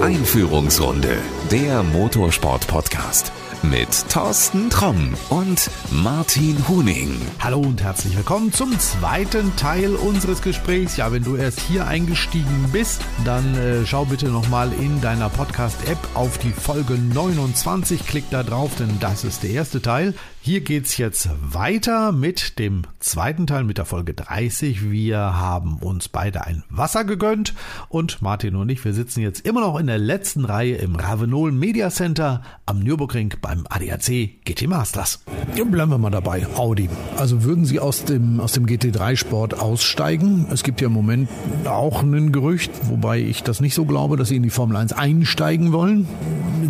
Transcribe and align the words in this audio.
Einführungsrunde, 0.00 1.16
der 1.50 1.82
Motorsport-Podcast 1.82 3.32
mit 3.62 4.08
Thorsten 4.08 4.70
Tromm 4.70 5.14
und 5.28 5.70
Martin 5.90 6.56
Huning. 6.68 7.14
Hallo 7.38 7.60
und 7.60 7.82
herzlich 7.82 8.16
willkommen 8.16 8.52
zum 8.52 8.78
zweiten 8.78 9.54
Teil 9.56 9.94
unseres 9.94 10.42
Gesprächs. 10.42 10.96
Ja, 10.96 11.12
wenn 11.12 11.22
du 11.22 11.36
erst 11.36 11.60
hier 11.60 11.86
eingestiegen 11.86 12.70
bist, 12.72 13.02
dann 13.24 13.54
äh, 13.56 13.86
schau 13.86 14.04
bitte 14.04 14.28
nochmal 14.28 14.72
in 14.72 15.00
deiner 15.00 15.28
Podcast-App 15.28 15.98
auf 16.14 16.38
die 16.38 16.50
Folge 16.50 16.94
29. 16.94 18.06
Klick 18.06 18.24
da 18.30 18.42
drauf, 18.42 18.72
denn 18.78 18.98
das 19.00 19.24
ist 19.24 19.42
der 19.42 19.50
erste 19.50 19.80
Teil. 19.80 20.14
Hier 20.44 20.60
geht's 20.60 20.96
jetzt 20.96 21.28
weiter 21.40 22.10
mit 22.10 22.58
dem 22.58 22.82
zweiten 22.98 23.46
Teil, 23.46 23.62
mit 23.62 23.78
der 23.78 23.84
Folge 23.84 24.12
30. 24.12 24.90
Wir 24.90 25.18
haben 25.18 25.76
uns 25.76 26.08
beide 26.08 26.44
ein 26.44 26.64
Wasser 26.68 27.04
gegönnt 27.04 27.54
und 27.88 28.22
Martin 28.22 28.56
und 28.56 28.68
ich, 28.68 28.84
wir 28.84 28.92
sitzen 28.92 29.20
jetzt 29.20 29.46
immer 29.46 29.60
noch 29.60 29.78
in 29.78 29.86
der 29.86 29.98
letzten 29.98 30.44
Reihe 30.44 30.74
im 30.74 30.96
Ravenol 30.96 31.52
Media 31.52 31.90
Center 31.90 32.42
am 32.66 32.80
Nürburgring 32.80 33.32
beim 33.52 33.66
ADAC 33.68 34.30
GT 34.44 34.66
Masters. 34.66 35.20
Bleiben 35.54 35.90
wir 35.90 35.98
mal 35.98 36.10
dabei. 36.10 36.46
Audi. 36.56 36.88
Also 37.18 37.44
würden 37.44 37.66
Sie 37.66 37.80
aus 37.80 38.04
dem, 38.04 38.40
aus 38.40 38.52
dem 38.52 38.64
GT3 38.66 39.16
Sport 39.16 39.58
aussteigen? 39.58 40.46
Es 40.50 40.62
gibt 40.62 40.80
ja 40.80 40.86
im 40.86 40.94
Moment 40.94 41.28
auch 41.66 42.02
ein 42.02 42.32
Gerücht, 42.32 42.70
wobei 42.88 43.20
ich 43.20 43.42
das 43.42 43.60
nicht 43.60 43.74
so 43.74 43.84
glaube, 43.84 44.16
dass 44.16 44.28
Sie 44.28 44.36
in 44.36 44.42
die 44.42 44.50
Formel 44.50 44.76
1 44.76 44.94
einsteigen 44.94 45.72
wollen. 45.72 46.08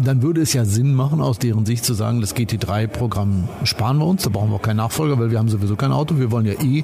Dann 0.05 0.23
würde 0.23 0.41
es 0.41 0.53
ja 0.55 0.65
Sinn 0.65 0.95
machen, 0.95 1.21
aus 1.21 1.39
deren 1.39 1.67
Sicht 1.67 1.85
zu 1.85 1.95
sagen, 1.95 2.21
das 2.21 2.35
GT3 2.35 2.89
Programm 2.89 3.49
sparen 3.63 3.99
wir 3.99 4.07
uns, 4.07 4.25
da 4.25 4.31
brauchen 4.31 4.51
wir 4.51 4.57
auch 4.57 4.63
keinen 4.63 4.79
Nachfolger, 4.79 5.19
weil 5.19 5.31
wir 5.31 5.39
haben 5.39 5.49
sowieso 5.49 5.77
kein 5.77 5.93
Auto. 5.93 6.19
Wir 6.19 6.33
wollen 6.33 6.47
ja 6.47 6.55
eh 6.55 6.83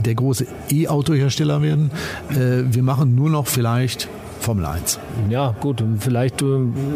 der 0.00 0.14
große 0.16 0.46
E-Auto-Hersteller 0.70 1.62
werden. 1.62 1.90
Äh, 2.30 2.64
wir 2.74 2.82
machen 2.82 3.14
nur 3.14 3.30
noch 3.30 3.46
vielleicht 3.46 4.08
Formel 4.40 4.66
1. 4.66 4.98
Ja, 5.28 5.54
gut, 5.60 5.82
vielleicht 5.98 6.42
äh, 6.42 6.46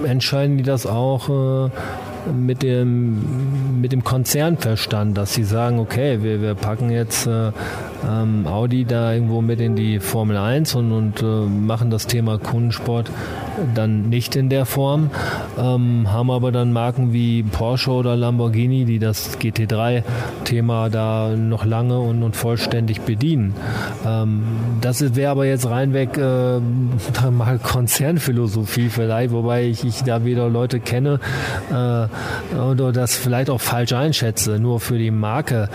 entscheiden 0.05 0.57
die 0.57 0.63
das 0.65 0.87
auch 0.87 1.69
äh, 1.69 1.71
mit 2.27 2.63
dem, 2.63 3.81
mit 3.81 3.93
dem 3.93 4.05
Konzernverstand, 4.05 5.17
dass 5.17 5.35
sie 5.35 5.45
sagen, 5.45 5.79
okay, 5.79 6.23
wir, 6.23 6.41
wir 6.43 6.55
packen 6.55 6.91
jetzt 6.91 7.27
äh, 7.27 7.53
ähm, 8.09 8.47
Audi 8.47 8.85
da 8.85 9.13
irgendwo 9.13 9.41
mit 9.41 9.61
in 9.61 9.77
die 9.77 10.01
Formel 10.01 10.37
1 10.37 10.75
und, 10.75 10.93
und 10.93 11.23
äh, 11.23 11.25
machen 11.25 11.91
das 11.91 12.07
Thema 12.07 12.39
Kundensport 12.39 13.11
dann 13.75 14.09
nicht 14.09 14.37
in 14.37 14.49
der 14.49 14.67
Form, 14.67 15.11
ähm, 15.59 16.11
haben 16.11 16.31
aber 16.31 16.53
dann 16.53 16.73
Marken 16.73 17.13
wie 17.13 17.43
Porsche 17.43 17.91
oder 17.91 18.17
Lamborghini, 18.17 18.85
die 18.85 18.99
das 18.99 19.39
GT3-Thema 19.39 20.89
da 20.89 21.31
noch 21.37 21.65
lange 21.65 21.99
und, 21.99 22.23
und 22.23 22.37
vollständig 22.37 23.03
bedienen. 23.03 23.55
Ähm, 24.07 24.43
das 24.81 25.15
wäre 25.15 25.33
aber 25.33 25.47
jetzt 25.47 25.69
reinweg 25.69 26.17
äh, 26.17 26.61
mal 27.31 27.59
Konzernphilosophie 27.59 28.89
vielleicht, 28.89 29.33
wobei 29.33 29.65
ich, 29.65 29.85
ich 29.85 30.03
da 30.03 30.25
wieder 30.25 30.49
Leute 30.49 30.81
kenne 30.81 31.21
äh, 31.71 32.07
oder 32.55 32.93
das 32.93 33.17
vielleicht 33.17 33.51
auch 33.51 33.61
falsch 33.61 33.93
einschätze. 33.93 34.59
Nur 34.59 34.81
für 34.81 34.99
die 34.99 35.11
Marke 35.11 35.69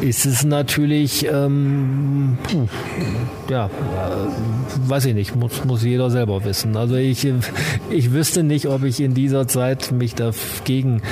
ist 0.00 0.26
es 0.26 0.44
natürlich, 0.44 1.26
ähm, 1.30 2.38
ja, 3.48 3.66
äh, 3.66 3.70
weiß 4.88 5.06
ich 5.06 5.14
nicht, 5.14 5.34
muss, 5.34 5.64
muss 5.64 5.82
jeder 5.82 6.10
selber 6.10 6.44
wissen. 6.44 6.76
Also 6.76 6.96
ich, 6.96 7.26
ich 7.90 8.12
wüsste 8.12 8.42
nicht, 8.42 8.66
ob 8.66 8.84
ich 8.84 9.00
in 9.00 9.14
dieser 9.14 9.48
Zeit 9.48 9.92
mich 9.92 10.14
dagegen 10.14 11.02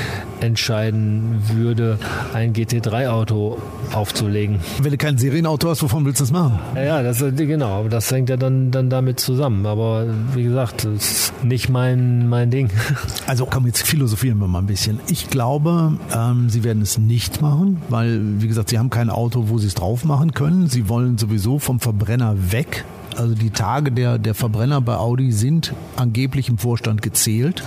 entscheiden 0.40 1.42
würde, 1.54 1.98
ein 2.34 2.52
GT3-Auto 2.52 3.58
aufzulegen. 3.92 4.60
Wenn 4.82 4.92
du 4.92 4.98
kein 4.98 5.18
Serienauto 5.18 5.68
hast, 5.68 5.82
wovon 5.82 6.04
willst 6.04 6.20
du 6.20 6.24
das 6.24 6.32
machen? 6.32 6.58
Ja, 6.74 7.02
das, 7.02 7.18
genau, 7.18 7.88
das 7.88 8.10
hängt 8.10 8.28
ja 8.28 8.36
dann, 8.36 8.70
dann 8.70 8.90
damit 8.90 9.20
zusammen. 9.20 9.66
Aber 9.66 10.06
wie 10.34 10.44
gesagt, 10.44 10.84
das 10.84 10.92
ist 10.94 11.44
nicht 11.44 11.68
mein, 11.68 12.28
mein 12.28 12.50
Ding. 12.50 12.70
Also 13.26 13.46
komm, 13.46 13.66
jetzt 13.66 13.82
philosophieren 13.82 14.38
wir 14.38 14.46
mal 14.46 14.60
ein 14.60 14.66
bisschen. 14.66 15.00
Ich 15.08 15.30
glaube, 15.30 15.94
ähm, 16.14 16.48
sie 16.48 16.62
werden 16.62 16.82
es 16.82 16.96
nicht 16.96 17.42
machen, 17.42 17.78
weil, 17.88 18.20
wie 18.40 18.46
gesagt, 18.46 18.68
sie 18.68 18.75
haben 18.78 18.90
kein 18.90 19.10
Auto, 19.10 19.48
wo 19.48 19.58
sie 19.58 19.66
es 19.66 19.74
drauf 19.74 20.04
machen 20.04 20.32
können. 20.32 20.68
Sie 20.68 20.88
wollen 20.88 21.18
sowieso 21.18 21.58
vom 21.58 21.80
Verbrenner 21.80 22.52
weg. 22.52 22.84
Also 23.16 23.34
die 23.34 23.50
Tage 23.50 23.92
der, 23.92 24.18
der 24.18 24.34
Verbrenner 24.34 24.80
bei 24.82 24.96
Audi 24.96 25.32
sind 25.32 25.72
angeblich 25.96 26.48
im 26.48 26.58
Vorstand 26.58 27.00
gezählt. 27.00 27.62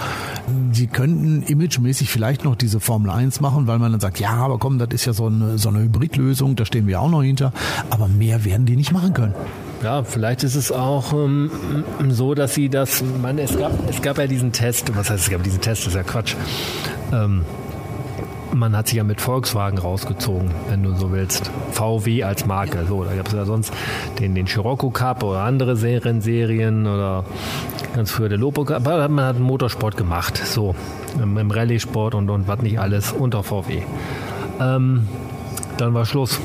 Sie 0.72 0.88
könnten 0.88 1.42
imagemäßig 1.44 2.10
vielleicht 2.10 2.44
noch 2.44 2.56
diese 2.56 2.80
Formel 2.80 3.10
1 3.10 3.42
machen, 3.42 3.66
weil 3.66 3.80
man 3.80 3.92
dann 3.92 4.02
sagt, 4.02 4.20
ja, 4.20 4.32
aber 4.32 4.60
komm, 4.60 4.78
das 4.78 4.90
ist 4.92 5.06
ja 5.06 5.14
so 5.14 5.26
eine, 5.26 5.58
so 5.58 5.70
eine 5.70 5.80
Hybridlösung, 5.80 6.56
da 6.56 6.66
stehen 6.66 6.86
wir 6.86 7.02
auch 7.02 7.10
noch 7.10 7.24
hinter. 7.24 7.52
Aber 7.90 8.08
mehr 8.08 8.46
werden 8.46 8.66
die 8.68 8.76
nicht 8.76 8.92
machen 8.92 9.14
können. 9.14 9.34
Ja, 9.82 10.04
vielleicht 10.04 10.44
ist 10.44 10.56
es 10.56 10.72
auch 10.72 11.14
ähm, 11.14 11.50
so, 12.10 12.36
dass 12.36 12.54
sie 12.54 12.70
das, 12.70 13.04
man, 13.22 13.40
es 13.40 13.58
gab, 13.58 13.72
es 13.90 14.02
gab 14.02 14.18
ja 14.18 14.28
diesen 14.28 14.52
Test, 14.52 14.96
was 14.96 15.10
heißt 15.10 15.24
es 15.24 15.30
gab 15.32 15.42
diesen 15.42 15.62
Test, 15.62 15.82
das 15.82 15.94
ist 15.94 15.96
ja 15.96 16.04
Quatsch. 16.04 16.36
Ähm, 17.12 17.44
man 18.54 18.76
hat 18.76 18.88
sich 18.88 18.98
ja 18.98 19.04
mit 19.04 19.22
Volkswagen 19.22 19.78
rausgezogen, 19.78 20.52
wenn 20.70 20.84
du 20.84 20.94
so 20.96 21.12
willst. 21.12 21.52
VW 21.72 22.24
als 22.24 22.46
Marke. 22.46 22.86
So, 22.88 23.04
da 23.04 23.16
gab 23.16 23.28
es 23.28 23.34
ja 23.34 23.46
sonst 23.46 23.74
den, 24.20 24.36
den 24.36 24.48
Scirocco 24.48 24.90
Cup 24.90 25.24
oder 25.24 25.42
andere 25.42 25.76
Serienserien 25.76 26.88
oder 26.88 27.26
ganz 27.96 28.12
früher 28.12 28.30
der 28.30 28.38
Lopo 28.38 28.66
Cup. 28.66 28.88
Aber 28.88 29.08
man 29.10 29.26
hat 29.26 29.36
einen 29.36 29.46
Motorsport 29.46 29.98
gemacht. 29.98 30.38
So, 30.38 30.76
im, 31.22 31.38
im 31.38 31.52
Rallye-Sport 31.52 32.16
und, 32.16 32.30
und 32.30 32.48
was 32.48 32.62
nicht 32.62 32.80
alles 32.80 33.12
unter 33.12 33.44
VW. 33.44 33.84
Ähm, 34.60 35.08
dann 35.78 35.94
war 35.94 36.06
Schluss 36.06 36.40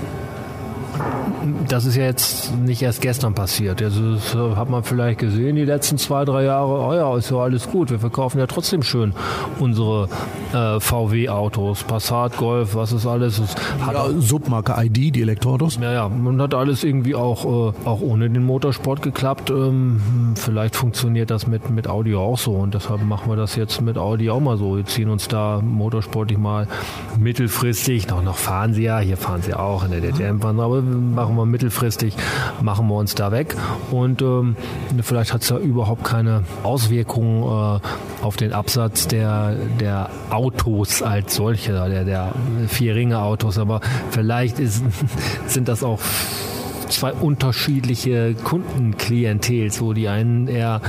das 1.69 1.85
ist 1.85 1.97
ja 1.97 2.05
jetzt 2.05 2.57
nicht 2.57 2.83
erst 2.83 3.01
gestern 3.01 3.35
passiert. 3.35 3.83
Also 3.83 4.15
das 4.15 4.35
hat 4.35 4.71
man 4.71 4.83
vielleicht 4.83 5.21
gesehen 5.21 5.57
die 5.57 5.65
letzten 5.65 5.99
zwei, 5.99 6.25
drei 6.25 6.45
Jahre. 6.45 6.81
Oh 6.81 6.95
ja, 6.95 7.17
ist 7.17 7.31
ja 7.31 7.39
alles 7.39 7.69
gut. 7.69 7.91
Wir 7.91 7.99
verkaufen 7.99 8.39
ja 8.39 8.47
trotzdem 8.47 8.83
schön 8.83 9.15
unsere 9.59 10.09
äh, 10.53 10.81
VW-Autos, 10.81 11.85
Passat, 11.85 12.37
Golf, 12.37 12.75
was 12.75 12.93
ist 12.93 13.07
alles. 13.07 13.39
Es 13.39 13.55
hat 13.81 13.95
ja, 13.95 14.09
Submarke 14.19 14.75
ID, 14.77 15.15
die 15.15 15.23
Elektroautos. 15.23 15.79
Ja, 15.81 15.93
ja. 15.93 16.05
Und 16.07 16.41
hat 16.41 16.55
alles 16.55 16.85
irgendwie 16.85 17.15
auch, 17.15 17.45
äh, 17.45 17.73
auch 17.85 18.01
ohne 18.01 18.31
den 18.31 18.45
Motorsport 18.45 19.03
geklappt. 19.03 19.51
Ähm, 19.51 20.35
vielleicht 20.37 20.77
funktioniert 20.77 21.31
das 21.31 21.47
mit, 21.47 21.71
mit 21.71 21.89
Audi 21.89 22.15
auch 22.15 22.39
so. 22.39 22.53
Und 22.53 22.75
deshalb 22.75 23.03
machen 23.03 23.31
wir 23.31 23.37
das 23.37 23.57
jetzt 23.57 23.81
mit 23.81 23.99
Audi 23.99 24.31
auch 24.31 24.41
mal 24.41 24.57
so. 24.57 24.77
Wir 24.77 24.87
ziehen 24.87 25.09
uns 25.09 25.29
da 25.29 25.61
motorsportlich 25.63 26.39
mal 26.39 26.67
mittelfristig, 27.19 28.09
noch, 28.09 28.23
noch 28.23 28.37
fahren 28.37 28.75
sie 28.75 28.85
ja, 28.85 28.99
hier 28.99 29.17
fahren 29.17 29.43
sie 29.43 29.55
auch 29.55 29.85
in 29.85 29.91
der 29.91 30.01
DTM, 30.01 30.41
aber 30.43 30.83
machen 31.15 31.37
wir 31.37 31.47
mittelfristig, 31.47 32.15
machen 32.61 32.89
wir 32.89 32.97
uns 32.97 33.15
da 33.15 33.33
weg. 33.33 33.57
Und 33.91 34.23
ähm, 34.23 34.57
vielleicht 35.03 35.33
hat 35.33 35.43
es 35.43 35.49
ja 35.49 35.59
überhaupt 35.59 36.05
keine 36.05 36.45
Auswirkungen 36.63 37.43
äh, 37.43 38.25
auf 38.25 38.37
den 38.37 38.53
Absatz 38.53 39.09
der, 39.09 39.55
der 39.81 40.11
Autos 40.31 41.03
als 41.03 41.35
solche, 41.37 41.73
der, 41.73 42.05
der 42.05 42.33
Vier-Ringe-Autos. 42.69 43.59
Aber 43.59 43.81
vielleicht 44.11 44.59
ist, 44.59 44.83
sind 45.47 45.69
das 45.69 45.83
auch 45.83 46.01
zwei 46.95 47.13
unterschiedliche 47.13 48.35
Kundenklientel, 48.35 49.71
wo 49.81 49.93
die 49.93 50.09
einen 50.09 50.49
eher 50.49 50.81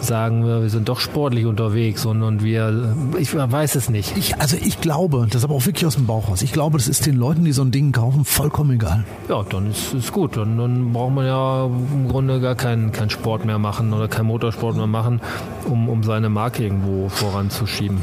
sagen, 0.00 0.44
wir 0.44 0.68
sind 0.68 0.88
doch 0.88 1.00
sportlich 1.00 1.46
unterwegs 1.46 2.04
und, 2.06 2.22
und 2.22 2.42
wir, 2.42 2.96
ich 3.18 3.34
weiß 3.34 3.74
es 3.74 3.90
nicht. 3.90 4.16
Ich, 4.16 4.40
also 4.40 4.56
ich 4.56 4.80
glaube, 4.80 5.26
das 5.26 5.36
ist 5.36 5.44
aber 5.44 5.54
auch 5.54 5.66
wirklich 5.66 5.86
aus 5.86 5.96
dem 5.96 6.06
Bauch 6.06 6.28
raus, 6.28 6.42
ich 6.42 6.52
glaube, 6.52 6.78
das 6.78 6.88
ist 6.88 7.06
den 7.06 7.16
Leuten, 7.16 7.44
die 7.44 7.52
so 7.52 7.62
ein 7.62 7.70
Ding 7.70 7.92
kaufen, 7.92 8.24
vollkommen 8.24 8.72
egal. 8.72 9.04
Ja, 9.28 9.42
dann 9.42 9.70
ist 9.70 9.94
es 9.94 10.12
gut. 10.12 10.36
Dann, 10.36 10.58
dann 10.58 10.92
braucht 10.92 11.14
man 11.14 11.26
ja 11.26 11.66
im 11.66 12.08
Grunde 12.08 12.40
gar 12.40 12.54
keinen 12.54 12.92
kein 12.92 13.10
Sport 13.10 13.44
mehr 13.44 13.58
machen 13.58 13.92
oder 13.92 14.08
keinen 14.08 14.26
Motorsport 14.26 14.76
mehr 14.76 14.86
machen, 14.86 15.20
um, 15.68 15.88
um 15.88 16.02
seine 16.02 16.28
Marke 16.28 16.64
irgendwo 16.64 17.08
voranzuschieben. 17.08 17.98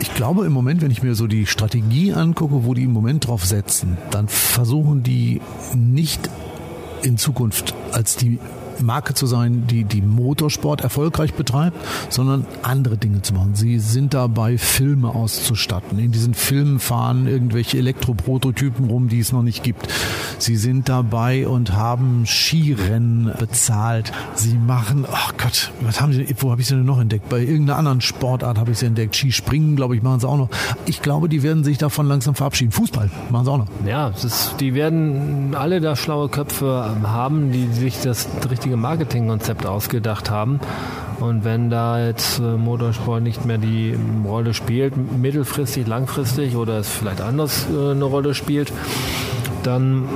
Ich 0.00 0.14
glaube 0.14 0.46
im 0.46 0.52
Moment, 0.52 0.80
wenn 0.80 0.90
ich 0.90 1.02
mir 1.02 1.14
so 1.14 1.26
die 1.26 1.46
Strategie 1.46 2.14
angucke, 2.14 2.64
wo 2.64 2.72
die 2.72 2.84
im 2.84 2.92
Moment 2.92 3.26
drauf 3.26 3.44
setzen, 3.44 3.98
dann 4.10 4.28
versuchen 4.28 5.02
die 5.02 5.40
nicht 5.74 6.30
in 7.02 7.16
Zukunft 7.18 7.74
als 7.92 8.16
die 8.16 8.38
Marke 8.82 9.14
zu 9.14 9.26
sein, 9.26 9.64
die 9.66 9.84
die 9.84 10.02
Motorsport 10.02 10.80
erfolgreich 10.80 11.34
betreibt, 11.34 11.76
sondern 12.08 12.46
andere 12.62 12.96
Dinge 12.96 13.22
zu 13.22 13.34
machen. 13.34 13.54
Sie 13.54 13.78
sind 13.78 14.14
dabei, 14.14 14.58
Filme 14.58 15.14
auszustatten. 15.14 15.98
In 15.98 16.12
diesen 16.12 16.34
Filmen 16.34 16.78
fahren 16.78 17.26
irgendwelche 17.26 17.78
Elektroprototypen 17.78 18.86
rum, 18.86 19.08
die 19.08 19.20
es 19.20 19.32
noch 19.32 19.42
nicht 19.42 19.62
gibt. 19.62 19.88
Sie 20.38 20.56
sind 20.56 20.88
dabei 20.88 21.46
und 21.46 21.72
haben 21.72 22.24
Skirennen 22.26 23.32
bezahlt. 23.38 24.12
Sie 24.34 24.54
machen, 24.54 25.04
ach 25.10 25.32
oh 25.32 25.36
Gott, 25.36 25.70
was 25.82 26.00
haben 26.00 26.12
Sie, 26.12 26.26
wo 26.38 26.50
habe 26.50 26.60
ich 26.60 26.68
sie 26.68 26.74
denn 26.74 26.84
noch 26.84 27.00
entdeckt? 27.00 27.28
Bei 27.28 27.40
irgendeiner 27.40 27.78
anderen 27.78 28.00
Sportart 28.00 28.58
habe 28.58 28.70
ich 28.70 28.78
sie 28.78 28.86
entdeckt. 28.86 29.16
Skispringen, 29.16 29.76
glaube 29.76 29.96
ich, 29.96 30.02
machen 30.02 30.20
sie 30.20 30.28
auch 30.28 30.36
noch. 30.36 30.48
Ich 30.86 31.02
glaube, 31.02 31.28
die 31.28 31.42
werden 31.42 31.64
sich 31.64 31.78
davon 31.78 32.06
langsam 32.06 32.34
verabschieden. 32.34 32.72
Fußball 32.72 33.10
machen 33.30 33.44
sie 33.44 33.50
auch 33.50 33.58
noch. 33.58 33.68
Ja, 33.86 34.08
ist, 34.08 34.54
die 34.60 34.74
werden 34.74 35.54
alle 35.54 35.80
da 35.80 35.96
schlaue 35.96 36.28
Köpfe 36.28 36.96
haben, 37.02 37.52
die 37.52 37.66
sich 37.72 38.00
das 38.00 38.28
richtige 38.50 38.69
richtige 38.70 38.76
Marketingkonzept 38.76 39.66
ausgedacht 39.66 40.30
haben. 40.30 40.60
Und 41.18 41.44
wenn 41.44 41.70
da 41.70 42.06
jetzt 42.06 42.38
äh, 42.38 42.42
Motorsport 42.42 43.20
nicht 43.20 43.44
mehr 43.44 43.58
die 43.58 43.96
Rolle 44.24 44.54
spielt, 44.54 44.94
mittelfristig, 44.96 45.88
langfristig 45.88 46.54
oder 46.54 46.78
es 46.78 46.88
vielleicht 46.88 47.20
anders 47.20 47.66
äh, 47.68 47.90
eine 47.90 48.04
Rolle 48.04 48.32
spielt, 48.32 48.72
dann 49.64 50.08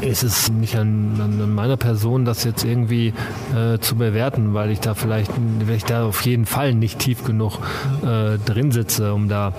ist 0.00 0.24
es 0.24 0.50
nicht 0.50 0.76
an, 0.76 1.20
an 1.20 1.54
meiner 1.54 1.76
Person, 1.76 2.24
das 2.24 2.42
jetzt 2.42 2.64
irgendwie 2.64 3.14
äh, 3.54 3.78
zu 3.78 3.94
bewerten, 3.94 4.52
weil 4.52 4.70
ich 4.70 4.80
da 4.80 4.94
vielleicht, 4.94 5.30
weil 5.64 5.76
ich 5.76 5.84
da 5.84 6.06
auf 6.06 6.22
jeden 6.26 6.44
Fall 6.44 6.74
nicht 6.74 6.98
tief 6.98 7.24
genug 7.24 7.60
äh, 8.02 8.36
drin 8.44 8.72
sitze, 8.72 9.14
um 9.14 9.28
da 9.28 9.52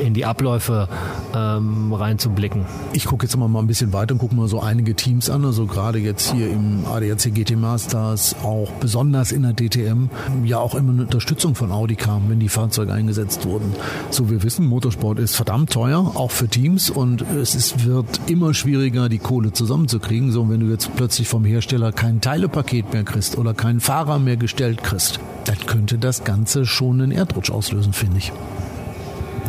in 0.00 0.14
die 0.14 0.24
Abläufe 0.24 0.88
ähm, 1.34 1.92
reinzublicken. 1.92 2.64
Ich 2.92 3.04
gucke 3.04 3.26
jetzt 3.26 3.36
mal 3.36 3.46
ein 3.46 3.66
bisschen 3.66 3.92
weiter 3.92 4.14
und 4.14 4.18
gucke 4.18 4.34
mal 4.34 4.48
so 4.48 4.60
einige 4.60 4.94
Teams 4.94 5.30
an, 5.30 5.44
also 5.44 5.66
gerade 5.66 5.98
jetzt 5.98 6.32
hier 6.32 6.50
im 6.50 6.84
ADAC 6.86 7.34
GT 7.34 7.56
Masters, 7.56 8.36
auch 8.42 8.70
besonders 8.80 9.32
in 9.32 9.42
der 9.42 9.52
DTM, 9.52 10.08
ja 10.44 10.58
auch 10.58 10.74
immer 10.74 10.92
eine 10.92 11.02
Unterstützung 11.02 11.54
von 11.54 11.72
Audi 11.72 11.96
kam, 11.96 12.28
wenn 12.28 12.40
die 12.40 12.48
Fahrzeuge 12.48 12.92
eingesetzt 12.92 13.46
wurden. 13.46 13.74
So 14.10 14.30
wir 14.30 14.42
wissen, 14.42 14.66
Motorsport 14.66 15.18
ist 15.18 15.36
verdammt 15.36 15.70
teuer, 15.70 16.12
auch 16.14 16.30
für 16.30 16.48
Teams 16.48 16.90
und 16.90 17.22
es 17.22 17.54
ist, 17.54 17.84
wird 17.84 18.20
immer 18.26 18.54
schwieriger, 18.54 19.08
die 19.08 19.18
Kohle 19.18 19.52
zusammenzukriegen. 19.52 20.32
So, 20.32 20.48
wenn 20.48 20.60
du 20.60 20.66
jetzt 20.66 20.94
plötzlich 20.96 21.28
vom 21.28 21.44
Hersteller 21.44 21.92
kein 21.92 22.20
Teilepaket 22.20 22.92
mehr 22.92 23.04
kriegst 23.04 23.38
oder 23.38 23.54
keinen 23.54 23.80
Fahrer 23.80 24.18
mehr 24.18 24.36
gestellt 24.36 24.82
kriegst, 24.82 25.20
dann 25.44 25.58
könnte 25.66 25.98
das 25.98 26.24
Ganze 26.24 26.66
schon 26.66 27.00
einen 27.00 27.12
Erdrutsch 27.12 27.50
auslösen, 27.50 27.92
finde 27.92 28.18
ich. 28.18 28.32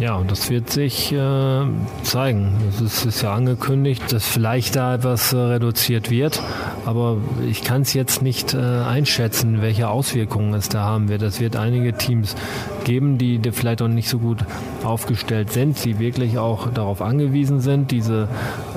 Ja, 0.02 0.16
und 0.16 0.32
das 0.32 0.50
wird 0.50 0.72
sich 0.72 1.14
äh, 1.14 1.64
zeigen. 2.02 2.58
Es 2.84 3.06
ist, 3.06 3.22
ja 3.22 3.36
angekündigt, 3.36 4.12
dass 4.12 4.26
vielleicht 4.26 4.76
da 4.76 4.96
etwas 4.96 5.32
äh, 5.32 5.38
reduziert 5.38 6.10
wird, 6.10 6.42
aber 6.88 7.18
ich 7.48 7.64
kann 7.64 7.84
es 7.84 7.94
jetzt 7.94 8.24
nicht 8.24 8.56
äh, 8.56 8.58
einschätzen, 8.58 9.62
welche 9.62 9.90
Auswirkungen 9.90 10.56
es 10.56 10.70
da 10.70 10.82
haben 10.82 11.08
wird. 11.08 11.22
Es 11.22 11.40
wird 11.40 11.56
einige 11.56 11.94
Teams 11.94 12.36
geben, 12.84 13.18
die, 13.18 13.40
die 13.40 13.52
vielleicht 13.52 13.82
auch 13.82 13.88
nicht 13.88 14.10
so 14.10 14.20
gut 14.20 14.40
aufgestellt 14.84 15.52
sind, 15.52 15.84
die 15.84 16.00
wirklich 16.00 16.38
auch 16.38 16.70
darauf 16.72 17.02
angewiesen 17.02 17.60
sind, 17.60 17.92
diese, 17.92 18.28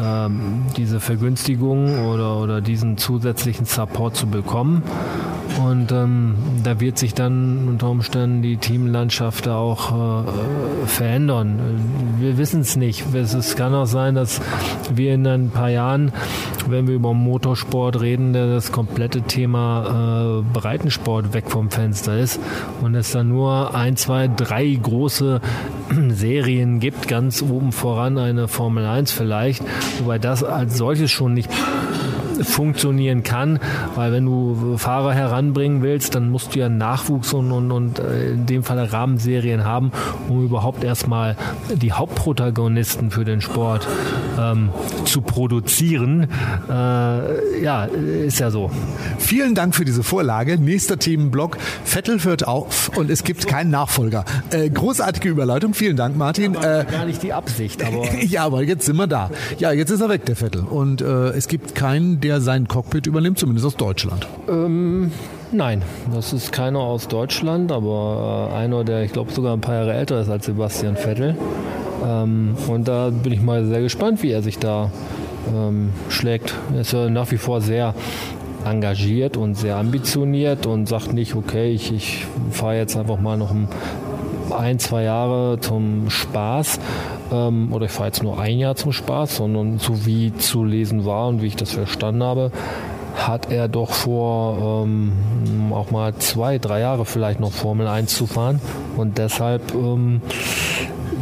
ähm, 0.01 0.63
diese 0.77 1.01
Vergünstigung 1.01 2.07
oder, 2.07 2.37
oder 2.39 2.61
diesen 2.61 2.97
zusätzlichen 2.97 3.67
Support 3.67 4.17
zu 4.17 4.27
bekommen. 4.27 4.83
Und 5.63 5.93
ähm, 5.93 6.35
da 6.65 6.81
wird 6.81 6.99
sich 6.99 7.15
dann 7.15 7.69
unter 7.69 7.89
Umständen 7.89 8.43
die 8.43 8.57
Teamlandschaft 8.57 9.47
auch 9.47 10.25
äh, 10.25 10.87
verändern. 10.87 11.59
Wir 12.19 12.39
wissen 12.39 12.61
es 12.61 12.77
nicht. 12.77 13.05
Es 13.15 13.55
kann 13.55 13.75
auch 13.75 13.87
sein, 13.87 14.15
dass 14.15 14.41
wir 14.93 15.15
in 15.15 15.27
ein 15.27 15.51
paar 15.51 15.71
Jahren, 15.71 16.13
wenn 16.69 16.89
wir 16.89 16.95
über 16.95 17.15
Motorsport 17.15 18.01
reden, 18.01 18.33
das 18.33 18.73
komplette 18.73 19.23
Thema 19.23 20.41
äh, 20.41 20.59
Breitensport 20.59 21.35
weg 21.35 21.51
vom 21.51 21.71
Fenster 21.71 22.19
ist 22.19 22.41
und 22.81 22.95
es 22.95 23.13
dann 23.13 23.29
nur 23.29 23.75
ein, 23.75 23.94
zwei, 23.97 24.29
drei 24.29 24.79
große 24.81 25.41
Serien 26.09 26.81
gibt, 26.81 27.09
ganz 27.09 27.43
oben 27.43 27.73
voran 27.73 28.19
eine 28.19 28.49
Formel 28.49 28.87
1 28.87 29.13
vielleicht, 29.13 29.63
wobei 29.99 30.19
das 30.19 30.45
als 30.45 30.77
solches 30.77 31.11
schon 31.11 31.35
nicht 31.35 31.51
funktionieren 32.43 33.23
kann, 33.23 33.59
weil 33.95 34.13
wenn 34.13 34.25
du 34.25 34.77
Fahrer 34.77 35.13
heranbringen 35.13 35.83
willst, 35.83 36.15
dann 36.15 36.31
musst 36.31 36.55
du 36.55 36.61
ja 36.61 36.69
Nachwuchs 36.69 37.33
und, 37.33 37.53
und, 37.53 37.71
und 37.71 37.99
äh, 37.99 38.33
in 38.33 38.47
dem 38.47 38.63
Fall 38.63 38.79
Rahmenserien 38.85 39.65
haben, 39.65 39.93
um 40.29 40.45
überhaupt 40.45 40.85
erstmal 40.85 41.37
die 41.75 41.93
Hauptprotagonisten 41.93 43.11
für 43.11 43.25
den 43.25 43.41
Sport 43.41 43.87
ähm, 44.39 44.71
zu 45.05 45.23
produzieren. 45.23 46.29
Äh, 46.69 47.63
ja, 47.63 47.85
ist 47.85 48.41
ja 48.41 48.51
so. 48.51 48.71
Vielen 49.19 49.55
Dank 49.55 49.75
für 49.75 49.85
diese 49.85 50.03
Vorlage. 50.03 50.59
Nächster 50.59 50.99
Themenblock. 50.99 51.57
Vettel 51.85 52.23
hört 52.25 52.47
auf 52.47 52.91
und 52.97 53.11
es 53.11 53.25
gibt 53.25 53.47
keinen 53.47 53.71
Nachfolger. 53.71 54.25
Äh, 54.51 54.71
großartige 54.71 55.29
Überleitung. 55.29 55.75
Vielen 55.75 55.97
Dank, 55.97 56.17
Martin. 56.17 56.55
Äh, 56.55 56.85
gar 56.91 57.07
nicht 57.07 57.23
die 57.23 57.33
Absicht, 57.33 57.83
aber. 57.85 58.13
ja, 58.23 58.45
aber 58.45 58.63
jetzt 58.63 58.87
sind 58.87 58.97
wir 58.97 59.07
da. 59.07 59.31
Ja, 59.59 59.73
jetzt 59.73 59.91
ist 59.91 60.01
er 60.01 60.09
weg, 60.09 60.25
der 60.27 60.37
Vettel. 60.37 60.63
Und 60.63 61.01
äh, 61.01 61.31
es 61.31 61.49
gibt 61.49 61.75
keinen, 61.75 62.21
der 62.25 62.41
sein 62.41 62.67
Cockpit 62.67 63.07
übernimmt, 63.07 63.39
zumindest 63.39 63.67
aus 63.67 63.77
Deutschland. 63.77 64.27
Ähm, 64.49 65.13
nein, 65.53 65.83
das 66.13 66.33
ist 66.33 66.53
keiner 66.53 66.81
aus 66.81 67.07
Deutschland, 67.07 67.71
aber 67.71 68.51
äh, 68.51 68.57
einer, 68.57 68.83
der 68.83 69.03
ich 69.03 69.13
glaube 69.13 69.31
sogar 69.31 69.53
ein 69.55 69.61
paar 69.61 69.75
Jahre 69.75 69.93
älter 69.93 70.21
ist 70.21 70.31
als 70.31 70.47
Sebastian 70.47 70.97
Vettel. 70.97 71.37
Ähm, 72.05 72.57
und 72.67 72.89
da 72.89 73.11
bin 73.11 73.33
ich 73.33 73.43
mal 73.43 73.67
sehr 73.67 73.83
gespannt, 73.83 74.23
wie 74.23 74.31
er 74.31 74.43
sich 74.43 74.59
da 74.59 74.91
ähm, 75.55 75.91
schlägt. 76.09 76.55
Er 76.75 76.81
ist 76.81 76.93
ja 76.93 77.11
nach 77.11 77.31
wie 77.31 77.37
vor 77.37 77.61
sehr 77.61 77.95
engagiert 78.65 79.37
und 79.37 79.55
sehr 79.55 79.77
ambitioniert 79.77 80.65
und 80.65 80.89
sagt 80.89 81.13
nicht, 81.13 81.35
okay, 81.35 81.71
ich, 81.71 81.93
ich 81.93 82.27
fahre 82.51 82.79
jetzt 82.79 82.97
einfach 82.97 83.21
mal 83.21 83.37
noch 83.37 83.51
ein, 83.51 83.69
ein, 84.51 84.79
zwei 84.79 85.03
Jahre 85.05 85.59
zum 85.61 86.11
Spaß, 86.11 86.81
ähm, 87.33 87.73
oder 87.73 87.87
ich 87.87 87.93
fahre 87.93 88.09
jetzt 88.09 88.23
nur 88.23 88.39
ein 88.39 88.59
Jahr 88.59 88.77
zum 88.77 88.93
Spaß, 88.93 89.37
sondern 89.37 89.79
so 89.79 90.07
wie 90.07 90.35
zu 90.35 90.65
lesen 90.65 91.05
war 91.05 91.29
und 91.29 91.43
wie 91.43 91.47
ich 91.47 91.57
das 91.57 91.73
verstanden 91.73 92.23
habe, 92.23 92.51
hat 93.17 93.51
er 93.51 93.69
doch 93.69 93.93
vor, 93.93 94.85
ähm, 94.85 95.13
auch 95.73 95.91
mal 95.91 96.15
zwei, 96.17 96.59
drei 96.59 96.81
Jahre 96.81 97.05
vielleicht 97.05 97.41
noch 97.41 97.53
Formel 97.53 97.87
1 97.87 98.15
zu 98.15 98.27
fahren. 98.27 98.61
Und 98.97 99.19
deshalb 99.19 99.75
ähm, 99.75 100.21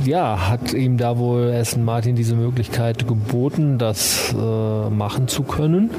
ja, 0.05 0.49
hat 0.49 0.73
ihm 0.73 0.97
da 0.97 1.19
wohl 1.19 1.53
Aston 1.53 1.85
Martin 1.85 2.17
diese 2.17 2.35
Möglichkeit 2.35 3.07
geboten, 3.07 3.79
das 3.79 4.35
äh, 4.35 4.91
machen 4.91 5.29
zu 5.29 5.43
können. 5.43 5.91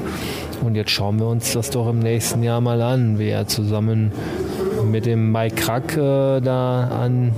Und 0.62 0.74
jetzt 0.74 0.90
schauen 0.90 1.18
wir 1.18 1.26
uns 1.26 1.52
das 1.52 1.70
doch 1.70 1.88
im 1.88 2.00
nächsten 2.00 2.42
Jahr 2.42 2.60
mal 2.60 2.80
an, 2.82 3.18
wie 3.18 3.28
er 3.28 3.46
zusammen 3.46 4.12
mit 4.90 5.06
dem 5.06 5.32
Mike 5.32 5.56
Krack 5.56 5.96
äh, 5.96 6.40
da 6.40 6.88
an 6.88 7.32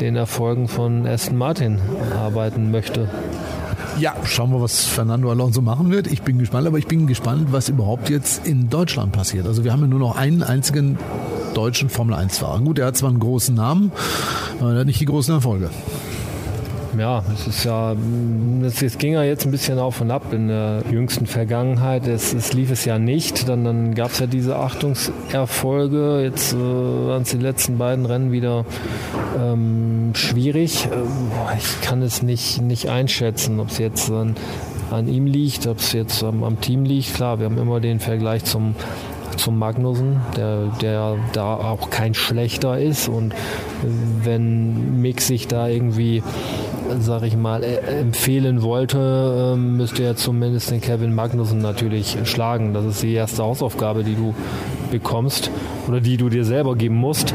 den 0.00 0.16
Erfolgen 0.16 0.68
von 0.68 1.06
Aston 1.06 1.36
Martin 1.36 1.78
arbeiten 2.16 2.70
möchte. 2.70 3.08
Ja, 3.98 4.14
schauen 4.24 4.52
wir, 4.52 4.60
was 4.60 4.84
Fernando 4.84 5.30
Alonso 5.30 5.60
machen 5.60 5.90
wird. 5.90 6.06
Ich 6.06 6.22
bin 6.22 6.38
gespannt, 6.38 6.66
aber 6.66 6.78
ich 6.78 6.86
bin 6.86 7.06
gespannt, 7.06 7.48
was 7.50 7.68
überhaupt 7.68 8.10
jetzt 8.10 8.46
in 8.46 8.70
Deutschland 8.70 9.12
passiert. 9.12 9.46
Also 9.46 9.64
wir 9.64 9.72
haben 9.72 9.80
ja 9.80 9.88
nur 9.88 9.98
noch 9.98 10.16
einen 10.16 10.42
einzigen 10.42 10.98
deutschen 11.54 11.88
Formel-1-Fahrer. 11.88 12.60
Gut, 12.60 12.78
er 12.78 12.86
hat 12.86 12.96
zwar 12.96 13.10
einen 13.10 13.18
großen 13.18 13.54
Namen, 13.54 13.90
aber 14.60 14.74
er 14.74 14.80
hat 14.80 14.86
nicht 14.86 15.00
die 15.00 15.06
großen 15.06 15.34
Erfolge 15.34 15.70
ja, 16.98 17.22
es 17.32 17.46
ist 17.46 17.64
ja, 17.64 17.94
es, 18.62 18.82
es, 18.82 18.98
ging 18.98 19.14
ja 19.14 19.22
jetzt 19.22 19.44
ein 19.44 19.50
bisschen 19.50 19.78
auf 19.78 20.00
und 20.00 20.10
ab 20.10 20.32
in 20.32 20.48
der 20.48 20.82
jüngsten 20.90 21.26
Vergangenheit. 21.26 22.06
Es, 22.06 22.32
es 22.32 22.52
lief 22.52 22.70
es 22.70 22.84
ja 22.84 22.98
nicht. 22.98 23.48
Dann, 23.48 23.64
dann 23.64 23.94
gab 23.94 24.10
es 24.10 24.18
ja 24.18 24.26
diese 24.26 24.56
Achtungserfolge. 24.56 26.22
Jetzt 26.22 26.52
äh, 26.52 26.56
waren 26.56 27.22
es 27.22 27.30
die 27.30 27.38
letzten 27.38 27.78
beiden 27.78 28.06
Rennen 28.06 28.32
wieder 28.32 28.64
ähm, 29.38 30.10
schwierig. 30.14 30.86
Äh, 30.86 31.56
ich 31.58 31.80
kann 31.80 32.02
es 32.02 32.22
nicht, 32.22 32.60
nicht 32.60 32.88
einschätzen, 32.88 33.60
ob 33.60 33.70
es 33.70 33.78
jetzt 33.78 34.10
an, 34.10 34.36
an 34.90 35.08
ihm 35.08 35.26
liegt, 35.26 35.66
ob 35.66 35.78
es 35.78 35.92
jetzt 35.92 36.22
am, 36.22 36.42
am 36.44 36.60
Team 36.60 36.84
liegt. 36.84 37.14
Klar, 37.14 37.38
wir 37.38 37.46
haben 37.46 37.58
immer 37.58 37.80
den 37.80 38.00
Vergleich 38.00 38.44
zum 38.44 38.74
zum 39.38 39.58
Magnussen, 39.58 40.20
der, 40.36 40.66
der 40.80 41.16
da 41.32 41.56
auch 41.56 41.90
kein 41.90 42.14
schlechter 42.14 42.78
ist. 42.78 43.08
Und 43.08 43.34
wenn 44.22 45.00
Mick 45.00 45.20
sich 45.20 45.48
da 45.48 45.68
irgendwie 45.68 46.22
sag 47.00 47.22
ich 47.22 47.36
mal, 47.36 47.62
äh, 47.62 47.76
empfehlen 48.00 48.62
wollte, 48.62 49.54
ähm, 49.54 49.76
müsste 49.76 50.02
er 50.02 50.16
zumindest 50.16 50.70
den 50.70 50.80
Kevin 50.80 51.14
Magnussen 51.14 51.58
natürlich 51.58 52.16
schlagen. 52.24 52.74
Das 52.74 52.84
ist 52.84 53.02
die 53.02 53.12
erste 53.12 53.42
Hausaufgabe, 53.42 54.04
die 54.04 54.14
du 54.14 54.34
bekommst 54.90 55.50
oder 55.86 56.00
die 56.00 56.16
du 56.16 56.28
dir 56.28 56.44
selber 56.44 56.76
geben 56.76 56.96
musst. 56.96 57.34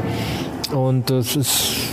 Und 0.72 1.10
das 1.10 1.36
ist 1.36 1.83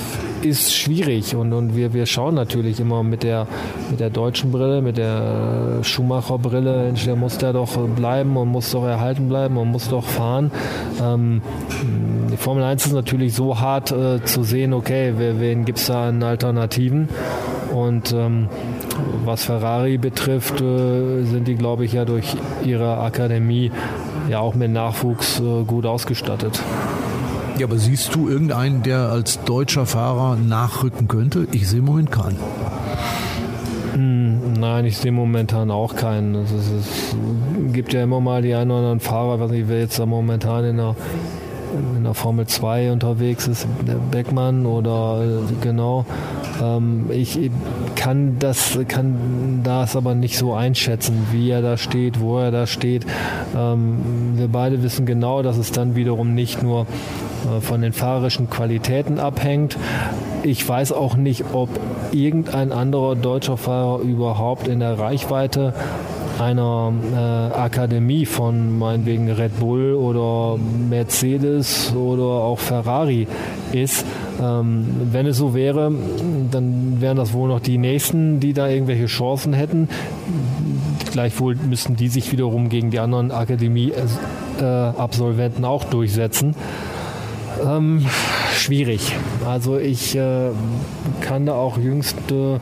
ist 0.45 0.75
schwierig 0.75 1.35
und, 1.35 1.53
und 1.53 1.75
wir, 1.75 1.93
wir 1.93 2.05
schauen 2.05 2.35
natürlich 2.35 2.79
immer 2.79 3.03
mit 3.03 3.23
der, 3.23 3.47
mit 3.89 3.99
der 3.99 4.09
deutschen 4.09 4.51
Brille, 4.51 4.81
mit 4.81 4.97
der 4.97 5.79
Schumacher-Brille, 5.83 6.93
der 7.05 7.15
muss 7.15 7.37
der 7.37 7.53
doch 7.53 7.77
bleiben 7.95 8.37
und 8.37 8.49
muss 8.49 8.71
doch 8.71 8.85
erhalten 8.85 9.29
bleiben 9.29 9.57
und 9.57 9.69
muss 9.69 9.89
doch 9.89 10.03
fahren. 10.03 10.51
Ähm, 11.01 11.41
die 12.31 12.37
Formel 12.37 12.63
1 12.63 12.87
ist 12.87 12.93
natürlich 12.93 13.33
so 13.33 13.59
hart 13.59 13.91
äh, 13.91 14.23
zu 14.23 14.43
sehen, 14.43 14.73
okay, 14.73 15.13
wen 15.17 15.65
gibt 15.65 15.79
es 15.79 15.87
da 15.87 16.07
an 16.09 16.23
Alternativen? 16.23 17.09
Und 17.73 18.11
ähm, 18.13 18.49
was 19.23 19.45
Ferrari 19.45 19.97
betrifft, 19.97 20.59
äh, 20.61 21.23
sind 21.23 21.47
die, 21.47 21.55
glaube 21.55 21.85
ich, 21.85 21.93
ja 21.93 22.05
durch 22.05 22.35
ihre 22.63 22.97
Akademie 22.97 23.71
ja 24.29 24.39
auch 24.39 24.55
mit 24.55 24.71
Nachwuchs 24.71 25.39
äh, 25.39 25.63
gut 25.63 25.85
ausgestattet. 25.85 26.61
Ja, 27.57 27.67
aber 27.67 27.77
siehst 27.77 28.15
du 28.15 28.29
irgendeinen, 28.29 28.81
der 28.83 29.09
als 29.09 29.43
deutscher 29.43 29.85
Fahrer 29.85 30.35
nachrücken 30.35 31.07
könnte? 31.07 31.47
Ich 31.51 31.67
sehe 31.67 31.79
im 31.79 31.85
Moment 31.85 32.11
keinen. 32.11 32.37
Hm, 33.93 34.53
nein, 34.53 34.85
ich 34.85 34.97
sehe 34.97 35.11
momentan 35.11 35.69
auch 35.69 35.95
keinen. 35.95 36.35
Es, 36.35 36.51
ist, 36.51 36.71
es, 36.71 37.15
gibt 37.73 37.93
ja 37.93 38.03
immer 38.03 38.19
mal 38.19 38.41
die 38.41 38.53
einen 38.53 38.71
oder 38.71 38.79
anderen 38.79 38.99
Fahrer, 38.99 39.39
weiß 39.39 39.51
nicht, 39.51 39.67
wer 39.67 39.79
jetzt 39.79 39.99
da 39.99 40.05
momentan 40.05 40.65
in 40.65 40.77
der, 40.77 40.95
in 41.95 42.03
der 42.03 42.13
Formel 42.13 42.47
2 42.47 42.91
unterwegs 42.91 43.47
ist, 43.47 43.67
Beckmann 44.11 44.65
oder 44.65 45.23
genau. 45.61 46.05
Ähm, 46.61 47.05
ich 47.11 47.51
kann 47.95 48.37
das, 48.39 48.77
kann 48.87 49.61
das 49.63 49.95
aber 49.95 50.15
nicht 50.15 50.37
so 50.37 50.53
einschätzen, 50.53 51.27
wie 51.31 51.49
er 51.49 51.61
da 51.61 51.77
steht, 51.77 52.19
wo 52.19 52.39
er 52.39 52.51
da 52.51 52.67
steht. 52.67 53.05
Ähm, 53.55 54.33
wir 54.35 54.47
beide 54.47 54.83
wissen 54.83 55.05
genau, 55.05 55.41
dass 55.41 55.57
es 55.57 55.71
dann 55.71 55.95
wiederum 55.95 56.33
nicht 56.33 56.61
nur 56.63 56.87
von 57.61 57.81
den 57.81 57.93
fahrerischen 57.93 58.49
Qualitäten 58.49 59.19
abhängt. 59.19 59.77
Ich 60.43 60.67
weiß 60.67 60.93
auch 60.93 61.15
nicht, 61.15 61.45
ob 61.53 61.69
irgendein 62.11 62.71
anderer 62.71 63.15
deutscher 63.15 63.57
Fahrer 63.57 64.01
überhaupt 64.01 64.67
in 64.67 64.79
der 64.79 64.97
Reichweite 64.97 65.73
einer 66.39 66.93
äh, 67.13 67.17
Akademie 67.55 68.25
von 68.25 68.79
meinetwegen 68.79 69.29
Red 69.29 69.59
Bull 69.59 69.93
oder 69.93 70.57
Mercedes 70.89 71.93
oder 71.95 72.23
auch 72.23 72.59
Ferrari 72.59 73.27
ist. 73.71 74.05
Ähm, 74.41 74.87
wenn 75.11 75.27
es 75.27 75.37
so 75.37 75.53
wäre, 75.53 75.91
dann 76.49 76.99
wären 76.99 77.17
das 77.17 77.33
wohl 77.33 77.49
noch 77.49 77.59
die 77.59 77.77
Nächsten, 77.77 78.39
die 78.39 78.53
da 78.53 78.67
irgendwelche 78.67 79.05
Chancen 79.05 79.53
hätten. 79.53 79.87
Gleichwohl 81.11 81.55
müssten 81.55 81.95
die 81.95 82.07
sich 82.07 82.31
wiederum 82.31 82.69
gegen 82.69 82.89
die 82.89 82.97
anderen 82.99 83.29
Akademie-Absolventen 83.31 85.65
auch 85.65 85.83
durchsetzen. 85.83 86.55
Ähm, 87.65 88.05
schwierig. 88.53 89.15
Also 89.45 89.77
ich 89.77 90.15
äh, 90.15 90.51
kann 91.21 91.45
da 91.45 91.53
auch 91.53 91.77
jüngste 91.77 92.59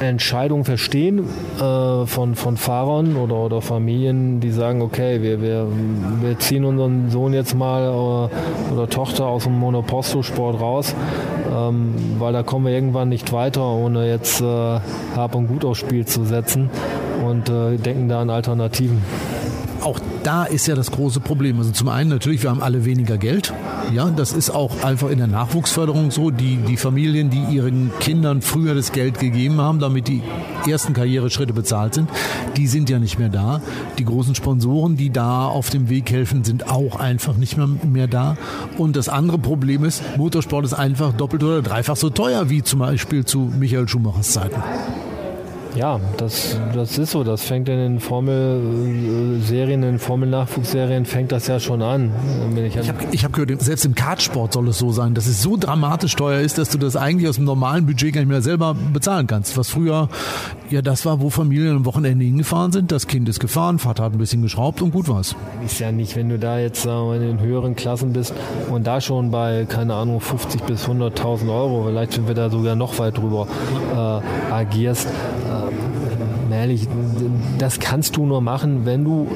Entscheidung 0.00 0.64
verstehen 0.64 1.20
äh, 1.58 2.06
von, 2.06 2.34
von 2.34 2.56
Fahrern 2.56 3.16
oder, 3.16 3.36
oder 3.36 3.62
Familien, 3.62 4.40
die 4.40 4.50
sagen, 4.50 4.82
okay, 4.82 5.22
wir, 5.22 5.40
wir, 5.40 5.66
wir 6.20 6.38
ziehen 6.38 6.64
unseren 6.64 7.10
Sohn 7.10 7.32
jetzt 7.32 7.54
mal 7.54 7.84
äh, 7.84 8.72
oder 8.72 8.88
Tochter 8.88 9.26
aus 9.26 9.44
dem 9.44 9.58
Monoposto-Sport 9.58 10.60
raus, 10.60 10.94
ähm, 11.50 11.94
weil 12.18 12.32
da 12.32 12.42
kommen 12.42 12.66
wir 12.66 12.72
irgendwann 12.72 13.08
nicht 13.08 13.32
weiter, 13.32 13.64
ohne 13.64 14.08
jetzt 14.08 14.40
äh, 14.40 14.44
Hab 15.16 15.34
und 15.34 15.48
Gut 15.48 15.64
aufs 15.64 15.78
Spiel 15.78 16.04
zu 16.04 16.24
setzen 16.24 16.70
und 17.26 17.48
äh, 17.48 17.76
denken 17.76 18.08
da 18.08 18.20
an 18.20 18.30
Alternativen 18.30 19.02
auch 19.82 20.00
da 20.22 20.44
ist 20.44 20.66
ja 20.66 20.74
das 20.74 20.90
große 20.90 21.20
Problem. 21.20 21.58
Also 21.58 21.70
zum 21.70 21.88
einen 21.88 22.10
natürlich, 22.10 22.42
wir 22.42 22.50
haben 22.50 22.62
alle 22.62 22.84
weniger 22.84 23.16
Geld. 23.16 23.52
Ja, 23.94 24.10
das 24.10 24.32
ist 24.32 24.50
auch 24.50 24.82
einfach 24.82 25.10
in 25.10 25.18
der 25.18 25.26
Nachwuchsförderung 25.26 26.10
so. 26.10 26.30
Die, 26.30 26.56
die 26.56 26.76
Familien, 26.76 27.30
die 27.30 27.42
ihren 27.54 27.92
Kindern 28.00 28.42
früher 28.42 28.74
das 28.74 28.92
Geld 28.92 29.18
gegeben 29.18 29.60
haben, 29.60 29.78
damit 29.78 30.08
die 30.08 30.22
ersten 30.68 30.92
Karriereschritte 30.92 31.52
bezahlt 31.52 31.94
sind, 31.94 32.10
die 32.56 32.66
sind 32.66 32.90
ja 32.90 32.98
nicht 32.98 33.18
mehr 33.18 33.28
da. 33.28 33.60
Die 33.98 34.04
großen 34.04 34.34
Sponsoren, 34.34 34.96
die 34.96 35.10
da 35.10 35.46
auf 35.46 35.70
dem 35.70 35.88
Weg 35.88 36.10
helfen, 36.10 36.44
sind 36.44 36.68
auch 36.68 36.96
einfach 36.96 37.36
nicht 37.36 37.56
mehr, 37.56 37.68
mehr 37.84 38.08
da. 38.08 38.36
Und 38.78 38.96
das 38.96 39.08
andere 39.08 39.38
Problem 39.38 39.84
ist, 39.84 40.02
Motorsport 40.16 40.64
ist 40.64 40.74
einfach 40.74 41.12
doppelt 41.12 41.42
oder 41.42 41.62
dreifach 41.62 41.96
so 41.96 42.10
teuer 42.10 42.50
wie 42.50 42.62
zum 42.62 42.80
Beispiel 42.80 43.24
zu 43.24 43.52
Michael 43.58 43.88
Schumachers 43.88 44.32
Zeiten. 44.32 44.62
Ja, 45.76 46.00
das, 46.16 46.58
das 46.74 46.96
ist 46.96 47.10
so. 47.10 47.22
Das 47.22 47.42
fängt 47.42 47.68
in 47.68 47.76
den 47.76 48.00
Formel-Serien, 48.00 49.82
in 49.82 49.90
den 49.92 49.98
Formel-Nachwuchsserien 49.98 51.04
fängt 51.04 51.32
das 51.32 51.46
ja 51.48 51.60
schon 51.60 51.82
an. 51.82 52.10
Ich, 52.56 52.76
ich 52.76 52.88
habe 52.88 52.98
hab 53.04 53.32
gehört, 53.34 53.60
selbst 53.60 53.84
im 53.84 53.94
Kartsport 53.94 54.54
soll 54.54 54.68
es 54.68 54.78
so 54.78 54.90
sein, 54.92 55.12
dass 55.14 55.26
es 55.26 55.42
so 55.42 55.56
dramatisch 55.58 56.16
teuer 56.16 56.40
ist, 56.40 56.56
dass 56.56 56.70
du 56.70 56.78
das 56.78 56.96
eigentlich 56.96 57.28
aus 57.28 57.36
dem 57.36 57.44
normalen 57.44 57.84
Budget 57.84 58.14
gar 58.14 58.20
nicht 58.20 58.30
mehr 58.30 58.40
selber 58.40 58.74
bezahlen 58.74 59.26
kannst. 59.26 59.56
Was 59.58 59.68
früher, 59.68 60.08
ja, 60.70 60.82
das 60.82 61.06
war, 61.06 61.20
wo 61.20 61.30
Familien 61.30 61.76
am 61.76 61.84
Wochenende 61.84 62.24
hingefahren 62.24 62.72
sind. 62.72 62.92
Das 62.92 63.06
Kind 63.06 63.28
ist 63.28 63.40
gefahren, 63.40 63.78
Vater 63.78 64.04
hat 64.04 64.12
ein 64.12 64.18
bisschen 64.18 64.42
geschraubt 64.42 64.82
und 64.82 64.90
gut 64.92 65.08
war's. 65.08 65.36
Ist 65.64 65.78
ja 65.78 65.92
nicht, 65.92 66.16
wenn 66.16 66.28
du 66.28 66.38
da 66.38 66.58
jetzt 66.58 66.84
in 66.86 67.20
den 67.20 67.40
höheren 67.40 67.76
Klassen 67.76 68.12
bist 68.12 68.34
und 68.70 68.86
da 68.86 69.00
schon 69.00 69.30
bei, 69.30 69.66
keine 69.68 69.94
Ahnung, 69.94 70.20
50 70.20 70.62
bis 70.62 70.86
100.000 70.86 71.48
Euro, 71.48 71.84
vielleicht 71.86 72.12
sind 72.12 72.28
wir 72.28 72.34
da 72.34 72.50
sogar 72.50 72.74
noch 72.74 72.98
weit 72.98 73.16
drüber, 73.16 73.46
äh, 73.92 74.52
agierst. 74.52 75.06
Äh, 75.06 76.54
ehrlich, 76.54 76.88
das 77.58 77.80
kannst 77.80 78.16
du 78.16 78.26
nur 78.26 78.40
machen, 78.40 78.84
wenn 78.84 79.04
du 79.04 79.28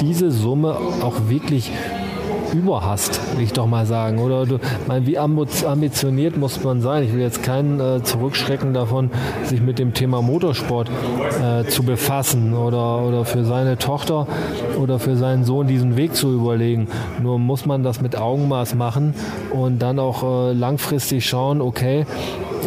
diese 0.00 0.30
Summe 0.30 0.76
auch 1.02 1.28
wirklich 1.28 1.70
über 2.52 2.84
hast, 2.84 3.36
will 3.36 3.44
ich 3.44 3.52
doch 3.52 3.66
mal 3.66 3.86
sagen. 3.86 4.18
Oder 4.18 4.46
du, 4.46 4.58
mein, 4.86 5.06
wie 5.06 5.18
ambitioniert 5.18 6.36
muss 6.36 6.62
man 6.62 6.80
sein? 6.80 7.04
Ich 7.04 7.12
will 7.12 7.20
jetzt 7.20 7.42
keinen 7.42 7.80
äh, 7.80 8.02
zurückschrecken 8.02 8.74
davon, 8.74 9.10
sich 9.44 9.60
mit 9.60 9.78
dem 9.78 9.94
Thema 9.94 10.22
Motorsport 10.22 10.90
äh, 11.42 11.64
zu 11.68 11.82
befassen 11.82 12.54
oder, 12.54 13.02
oder 13.02 13.24
für 13.24 13.44
seine 13.44 13.78
Tochter 13.78 14.26
oder 14.80 14.98
für 14.98 15.16
seinen 15.16 15.44
Sohn 15.44 15.66
diesen 15.66 15.96
Weg 15.96 16.14
zu 16.14 16.32
überlegen. 16.32 16.88
Nur 17.22 17.38
muss 17.38 17.66
man 17.66 17.82
das 17.82 18.00
mit 18.00 18.16
Augenmaß 18.16 18.74
machen 18.74 19.14
und 19.50 19.80
dann 19.80 19.98
auch 19.98 20.48
äh, 20.48 20.52
langfristig 20.52 21.26
schauen, 21.26 21.60
okay, 21.60 22.06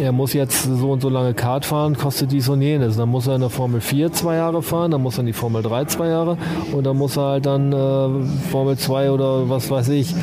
er 0.00 0.12
muss 0.12 0.32
jetzt 0.32 0.64
so 0.64 0.92
und 0.92 1.00
so 1.02 1.08
lange 1.08 1.34
Kart 1.34 1.64
fahren, 1.64 1.96
kostet 1.96 2.32
dies 2.32 2.48
und 2.48 2.62
jenes. 2.62 2.96
Dann 2.96 3.08
muss 3.08 3.26
er 3.26 3.34
in 3.34 3.40
der 3.40 3.50
Formel 3.50 3.80
4 3.80 4.12
zwei 4.12 4.36
Jahre 4.36 4.62
fahren, 4.62 4.90
dann 4.90 5.02
muss 5.02 5.18
er 5.18 5.20
in 5.20 5.26
die 5.26 5.32
Formel 5.32 5.62
3 5.62 5.84
zwei 5.86 6.08
Jahre 6.08 6.36
und 6.72 6.84
dann 6.84 6.96
muss 6.96 7.16
er 7.16 7.24
halt 7.24 7.46
dann 7.46 7.72
äh, 7.72 8.26
Formel 8.50 8.76
2 8.76 9.10
oder 9.10 9.48
was 9.48 9.70
weiß 9.70 9.88
ich 9.90 10.14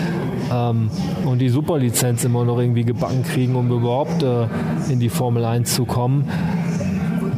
ähm, 0.52 0.90
und 1.26 1.40
die 1.40 1.50
Superlizenz 1.50 2.24
immer 2.24 2.46
noch 2.46 2.60
irgendwie 2.60 2.84
gebacken 2.84 3.24
kriegen, 3.24 3.56
um 3.56 3.72
überhaupt 3.72 4.24
äh, 4.24 4.48
in 4.90 5.00
die 5.00 5.10
Formel 5.10 5.46
1 5.46 5.74
zu 5.74 5.86
kommen. 5.86 6.28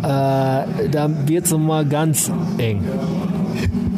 Äh, 0.04 0.08
da 0.08 1.10
wird 1.26 1.46
es 1.46 1.56
mal 1.56 1.86
ganz 1.86 2.32
eng. 2.58 2.84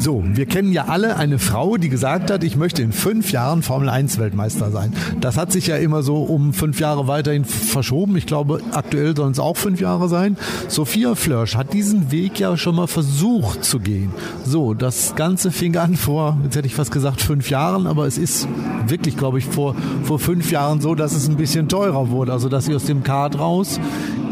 So, 0.03 0.21
wir 0.25 0.45
kennen 0.45 0.73
ja 0.73 0.87
alle 0.89 1.15
eine 1.15 1.39
Frau, 1.39 1.77
die 1.77 1.87
gesagt 1.87 2.29
hat, 2.29 2.43
ich 2.43 2.57
möchte 2.57 2.81
in 2.81 2.91
fünf 2.91 3.31
Jahren 3.31 3.63
Formel 3.63 3.87
1 3.87 4.17
Weltmeister 4.19 4.69
sein. 4.69 4.91
Das 5.21 5.37
hat 5.37 5.53
sich 5.53 5.67
ja 5.67 5.77
immer 5.77 6.03
so 6.03 6.23
um 6.23 6.51
fünf 6.51 6.81
Jahre 6.81 7.07
weiterhin 7.07 7.45
verschoben. 7.45 8.17
Ich 8.17 8.25
glaube, 8.25 8.59
aktuell 8.73 9.15
sollen 9.15 9.31
es 9.31 9.39
auch 9.39 9.55
fünf 9.55 9.79
Jahre 9.79 10.09
sein. 10.09 10.35
Sophia 10.67 11.15
Flörsch 11.15 11.55
hat 11.55 11.71
diesen 11.71 12.11
Weg 12.11 12.37
ja 12.37 12.57
schon 12.57 12.75
mal 12.75 12.87
versucht 12.87 13.63
zu 13.63 13.79
gehen. 13.79 14.11
So, 14.43 14.73
das 14.73 15.15
Ganze 15.15 15.51
fing 15.51 15.77
an 15.77 15.95
vor, 15.95 16.37
jetzt 16.43 16.57
hätte 16.57 16.67
ich 16.67 16.75
fast 16.75 16.91
gesagt 16.91 17.21
fünf 17.21 17.49
Jahren, 17.49 17.87
aber 17.87 18.05
es 18.05 18.17
ist 18.17 18.49
wirklich, 18.87 19.15
glaube 19.15 19.39
ich, 19.39 19.45
vor, 19.45 19.73
vor 20.03 20.19
fünf 20.19 20.51
Jahren 20.51 20.81
so, 20.81 20.95
dass 20.95 21.13
es 21.13 21.29
ein 21.29 21.37
bisschen 21.37 21.69
teurer 21.69 22.09
wurde. 22.09 22.33
Also, 22.33 22.49
dass 22.49 22.65
sie 22.65 22.75
aus 22.75 22.83
dem 22.83 23.03
Kart 23.03 23.39
raus 23.39 23.79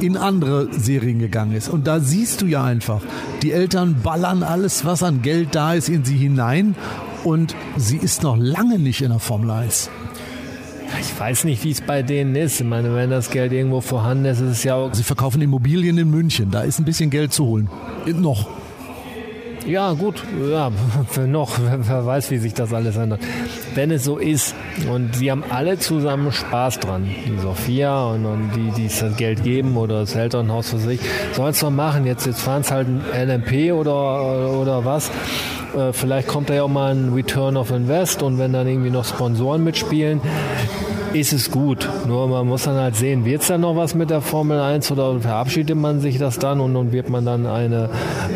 in 0.02 0.18
andere 0.18 0.68
Serien 0.72 1.20
gegangen 1.20 1.54
ist. 1.54 1.70
Und 1.70 1.88
da 1.88 2.00
siehst 2.00 2.42
du 2.42 2.46
ja 2.46 2.64
einfach, 2.64 3.02
die 3.42 3.52
Eltern 3.52 3.98
ballern 4.04 4.44
alles, 4.44 4.86
was 4.86 5.04
an 5.04 5.22
Geld 5.22 5.50
da 5.56 5.74
ist, 5.74 5.90
in 5.90 6.04
sie 6.04 6.18
hinein. 6.18 6.76
Und 7.24 7.56
sie 7.78 7.98
ist 7.98 8.24
noch 8.24 8.38
lange 8.38 8.80
nicht 8.80 9.02
in 9.02 9.10
der 9.10 9.20
Formel 9.20 9.52
1. 9.52 9.90
Ich 11.00 11.20
weiß 11.20 11.46
nicht, 11.46 11.64
wie 11.64 11.72
es 11.72 11.82
bei 11.82 12.02
denen 12.02 12.36
ist. 12.36 12.60
Ich 12.60 12.68
meine, 12.68 12.94
wenn 12.96 13.10
das 13.10 13.30
Geld 13.30 13.54
irgendwo 13.54 13.82
vorhanden 13.82 14.26
ist, 14.26 14.42
ist 14.42 14.50
es 14.50 14.64
ja 14.64 14.76
auch. 14.76 14.94
Sie 14.94 15.04
verkaufen 15.04 15.42
Immobilien 15.42 15.98
in 15.98 16.10
München. 16.10 16.52
Da 16.52 16.62
ist 16.62 16.80
ein 16.80 16.86
bisschen 16.86 17.10
Geld 17.10 17.32
zu 17.32 17.46
holen. 17.46 17.70
Noch. 18.06 18.61
Ja, 19.66 19.94
gut, 19.94 20.24
ja, 20.50 20.72
noch, 21.28 21.52
wer 21.60 22.06
weiß, 22.06 22.32
wie 22.32 22.38
sich 22.38 22.54
das 22.54 22.74
alles 22.74 22.98
ändert. 22.98 23.22
Wenn 23.76 23.92
es 23.92 24.04
so 24.04 24.18
ist 24.18 24.56
und 24.92 25.16
sie 25.16 25.30
haben 25.30 25.44
alle 25.50 25.78
zusammen 25.78 26.32
Spaß 26.32 26.80
dran, 26.80 27.08
die 27.28 27.38
Sophia 27.40 28.06
und, 28.06 28.26
und 28.26 28.52
die, 28.56 28.72
die 28.72 28.88
das 28.88 29.16
Geld 29.18 29.44
geben 29.44 29.78
oder 29.78 30.00
das 30.02 30.16
Elternhaus 30.16 30.72
für 30.72 30.80
sich, 30.80 31.00
sollen 31.34 31.52
es 31.52 31.60
doch 31.60 31.70
machen. 31.70 32.08
Jetzt, 32.08 32.26
jetzt 32.26 32.42
fahren 32.42 32.62
es 32.62 32.72
halt 32.72 32.88
ein 32.88 33.04
LMP 33.14 33.72
oder, 33.72 34.52
oder 34.52 34.84
was. 34.84 35.12
Äh, 35.76 35.94
vielleicht 35.94 36.28
kommt 36.28 36.50
da 36.50 36.56
ja 36.56 36.64
auch 36.64 36.68
mal 36.68 36.94
ein 36.94 37.14
Return 37.14 37.56
of 37.56 37.72
Invest 37.72 38.24
und 38.24 38.40
wenn 38.40 38.54
dann 38.54 38.68
irgendwie 38.68 38.90
noch 38.90 39.06
Sponsoren 39.06 39.64
mitspielen, 39.64 40.22
ist 41.14 41.34
es 41.34 41.52
gut. 41.52 41.88
Nur 42.08 42.28
man 42.28 42.48
muss 42.48 42.64
dann 42.64 42.76
halt 42.76 42.96
sehen, 42.96 43.26
wird 43.26 43.42
es 43.42 43.48
dann 43.48 43.62
noch 43.62 43.76
was 43.76 43.96
mit 43.96 44.10
der 44.10 44.22
Formel 44.22 44.60
1 44.60 44.92
oder 44.92 45.20
verabschiedet 45.20 45.76
man 45.76 46.00
sich 46.00 46.18
das 46.18 46.40
dann 46.40 46.60
und, 46.60 46.76
und 46.76 46.92
wird 46.92 47.10
man 47.10 47.26
dann 47.26 47.46
eine, 47.46 47.90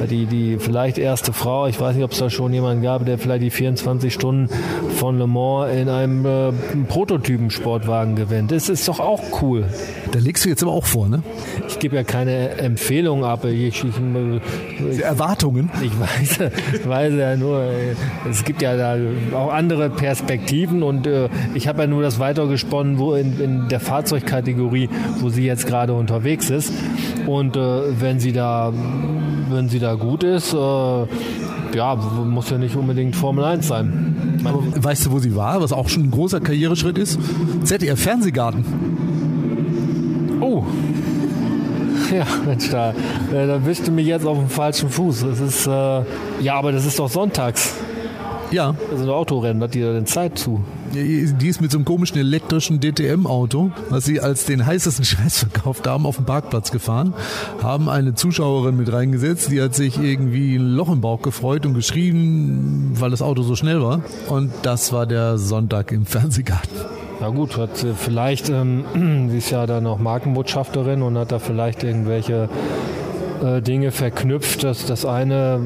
die, 0.09 0.25
die 0.25 0.57
vielleicht 0.57 0.97
erste 0.97 1.31
Frau, 1.31 1.67
ich 1.67 1.79
weiß 1.79 1.95
nicht, 1.95 2.03
ob 2.03 2.11
es 2.11 2.19
da 2.19 2.29
schon 2.29 2.53
jemanden 2.53 2.83
gab, 2.83 3.05
der 3.05 3.17
vielleicht 3.17 3.43
die 3.43 3.49
24 3.49 4.13
Stunden 4.13 4.49
von 4.97 5.17
Le 5.17 5.27
Mans 5.27 5.73
in 5.73 5.89
einem 5.89 6.25
äh, 6.25 6.51
Prototypen-Sportwagen 6.87 8.15
gewinnt. 8.15 8.51
Das 8.51 8.69
ist 8.69 8.87
doch 8.87 8.99
auch 8.99 9.41
cool. 9.41 9.65
Da 10.11 10.19
legst 10.19 10.45
du 10.45 10.49
jetzt 10.49 10.63
aber 10.63 10.71
auch 10.71 10.85
vor, 10.85 11.07
ne? 11.07 11.23
Ich 11.67 11.79
gebe 11.79 11.95
ja 11.95 12.03
keine 12.03 12.57
Empfehlung 12.57 13.23
ab. 13.23 13.45
Ich, 13.45 13.83
ich, 13.83 13.83
ich, 13.85 15.03
Erwartungen? 15.03 15.69
Ich 15.81 15.91
weiß, 15.99 16.39
weiß 16.85 17.13
ja 17.13 17.35
nur, 17.35 17.63
es 18.29 18.43
gibt 18.43 18.61
ja 18.61 18.75
da 18.75 18.97
auch 19.33 19.51
andere 19.51 19.89
Perspektiven 19.89 20.83
und 20.83 21.07
äh, 21.07 21.29
ich 21.53 21.67
habe 21.67 21.81
ja 21.81 21.87
nur 21.87 22.01
das 22.01 22.19
weitergesprochen 22.19 22.64
gesponnen, 22.65 22.97
wo 22.97 23.13
in, 23.13 23.39
in 23.39 23.67
der 23.69 23.79
Fahrzeugkategorie, 23.79 24.89
wo 25.19 25.29
sie 25.29 25.45
jetzt 25.45 25.67
gerade 25.67 25.93
unterwegs 25.93 26.49
ist. 26.49 26.73
Und 27.27 27.55
äh, 27.55 28.01
wenn 28.01 28.19
sie 28.19 28.31
da, 28.31 28.73
wenn 29.49 29.69
sie 29.69 29.79
da 29.79 29.93
gut 29.93 30.23
ist, 30.23 30.53
äh, 30.53 30.57
ja, 31.75 31.95
muss 31.95 32.49
ja 32.49 32.57
nicht 32.57 32.75
unbedingt 32.75 33.15
Formel 33.15 33.43
1 33.43 33.67
sein. 33.67 34.41
Aber 34.43 34.63
weißt 34.75 35.05
du, 35.05 35.11
wo 35.11 35.19
sie 35.19 35.35
war, 35.35 35.61
was 35.61 35.73
auch 35.73 35.89
schon 35.89 36.03
ein 36.03 36.11
großer 36.11 36.39
Karriereschritt 36.39 36.97
ist? 36.97 37.19
ZDF 37.63 37.99
Fernsehgarten. 37.99 38.65
Oh. 40.41 40.63
Ja, 42.15 42.25
Mensch, 42.45 42.69
da, 42.69 42.91
äh, 42.91 43.47
da 43.47 43.57
bist 43.57 43.87
du 43.87 43.91
mich 43.91 44.07
jetzt 44.07 44.25
auf 44.25 44.37
dem 44.37 44.49
falschen 44.49 44.89
Fuß. 44.89 45.21
Das 45.21 45.39
ist, 45.39 45.67
äh, 45.67 45.69
ja, 46.41 46.55
aber 46.55 46.71
das 46.71 46.85
ist 46.85 46.99
doch 46.99 47.09
sonntags. 47.09 47.75
Ja. 48.51 48.75
Das 48.91 48.99
sind 48.99 49.09
Autorennen, 49.09 49.61
hat 49.63 49.73
die 49.73 49.81
da 49.81 49.91
denn 49.91 50.05
Zeit 50.05 50.37
zu? 50.37 50.63
Die 50.95 51.47
ist 51.47 51.61
mit 51.61 51.71
so 51.71 51.77
einem 51.77 51.85
komischen 51.85 52.17
elektrischen 52.17 52.79
DTM-Auto, 52.79 53.71
was 53.89 54.05
sie 54.05 54.21
als 54.21 54.45
den 54.45 54.65
heißesten 54.65 55.03
Scheiß 55.05 55.39
verkauft 55.39 55.85
haben, 55.87 56.05
auf 56.05 56.15
dem 56.15 56.25
Parkplatz 56.25 56.71
gefahren, 56.71 57.13
haben 57.61 57.89
eine 57.89 58.15
Zuschauerin 58.15 58.77
mit 58.77 58.91
reingesetzt, 58.91 59.51
die 59.51 59.61
hat 59.61 59.75
sich 59.75 59.97
irgendwie 59.99 60.55
ein 60.55 60.75
Loch 60.75 60.89
im 60.89 61.01
Bauch 61.01 61.21
gefreut 61.21 61.65
und 61.65 61.73
geschrien, 61.73 62.91
weil 62.93 63.11
das 63.11 63.21
Auto 63.21 63.43
so 63.43 63.55
schnell 63.55 63.81
war. 63.81 64.01
Und 64.29 64.51
das 64.61 64.93
war 64.93 65.05
der 65.05 65.37
Sonntag 65.37 65.91
im 65.91 66.05
Fernsehgarten. 66.05 66.77
Na 67.19 67.29
gut, 67.29 67.57
hat 67.57 67.85
vielleicht, 67.97 68.49
ähm, 68.49 68.85
sie 69.29 69.37
ist 69.37 69.49
ja 69.49 69.65
dann 69.65 69.87
auch 69.87 69.99
Markenbotschafterin 69.99 71.01
und 71.01 71.17
hat 71.17 71.31
da 71.31 71.39
vielleicht 71.39 71.83
irgendwelche 71.83 72.49
äh, 73.45 73.61
Dinge 73.61 73.91
verknüpft. 73.91 74.63
Das, 74.63 74.85
das 74.85 75.05
eine 75.05 75.59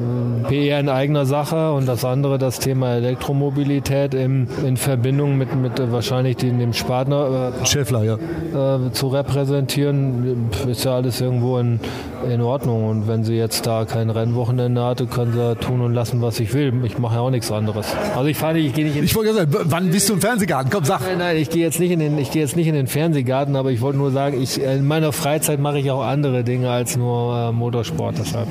äh, 0.44 0.48
PR 0.48 0.80
in 0.80 0.88
eigener 0.88 1.26
Sache 1.26 1.72
und 1.72 1.86
das 1.86 2.04
andere 2.04 2.38
das 2.38 2.58
Thema 2.58 2.94
Elektromobilität 2.94 4.14
im, 4.14 4.48
in 4.66 4.76
Verbindung 4.76 5.38
mit, 5.38 5.54
mit 5.54 5.78
äh, 5.78 5.90
wahrscheinlich 5.92 6.36
den, 6.36 6.58
dem 6.58 6.72
Spartner 6.72 7.52
äh, 7.62 7.66
Schäffler, 7.66 8.04
ja. 8.04 8.14
Äh, 8.16 8.92
zu 8.92 9.08
repräsentieren, 9.08 10.50
ist 10.68 10.84
ja 10.84 10.94
alles 10.96 11.20
irgendwo 11.20 11.58
in, 11.58 11.80
in 12.28 12.40
Ordnung. 12.40 12.88
Und 12.88 13.08
wenn 13.08 13.24
sie 13.24 13.34
jetzt 13.34 13.66
da 13.66 13.84
kein 13.84 14.10
Rennwochenende 14.10 14.82
hatte, 14.82 15.06
kann 15.06 15.32
sie 15.32 15.56
tun 15.56 15.80
und 15.80 15.94
lassen, 15.94 16.20
was 16.22 16.40
ich 16.40 16.52
will. 16.54 16.72
Ich 16.84 16.98
mache 16.98 17.16
ja 17.16 17.20
auch 17.20 17.30
nichts 17.30 17.50
anderes. 17.50 17.86
Also 18.14 18.28
ich 18.28 18.36
fahre 18.36 18.54
nicht, 18.54 18.66
ich 18.66 18.74
gehe 18.74 18.84
nicht 18.84 18.96
in 18.96 19.04
Ich 19.04 19.14
wollte 19.14 19.34
sagen, 19.34 19.50
wann 19.64 19.90
bist 19.90 20.08
du 20.08 20.14
im 20.14 20.20
Fernsehgarten? 20.20 20.70
Komm, 20.70 20.84
sag. 20.84 21.00
Nein, 21.00 21.18
nein, 21.18 21.36
ich 21.36 21.50
gehe 21.50 21.62
jetzt 21.62 21.80
nicht 21.80 21.90
in 21.90 21.98
den, 21.98 22.18
ich 22.18 22.30
gehe 22.30 22.42
jetzt 22.42 22.56
nicht 22.56 22.66
in 22.66 22.74
den 22.74 22.86
Fernsehgarten, 22.86 23.56
aber 23.56 23.70
ich 23.70 23.80
wollte 23.80 23.98
nur 23.98 24.10
sagen, 24.10 24.40
ich, 24.40 24.60
in 24.60 24.86
meiner 24.86 25.12
Freizeit 25.12 25.60
mache 25.60 25.78
ich 25.78 25.90
auch 25.90 26.02
andere 26.02 26.44
Dinge 26.44 26.70
als 26.70 26.96
nur 26.96 27.36
äh, 27.36 27.52
Motorsport. 27.52 28.18
Deshalb. 28.18 28.48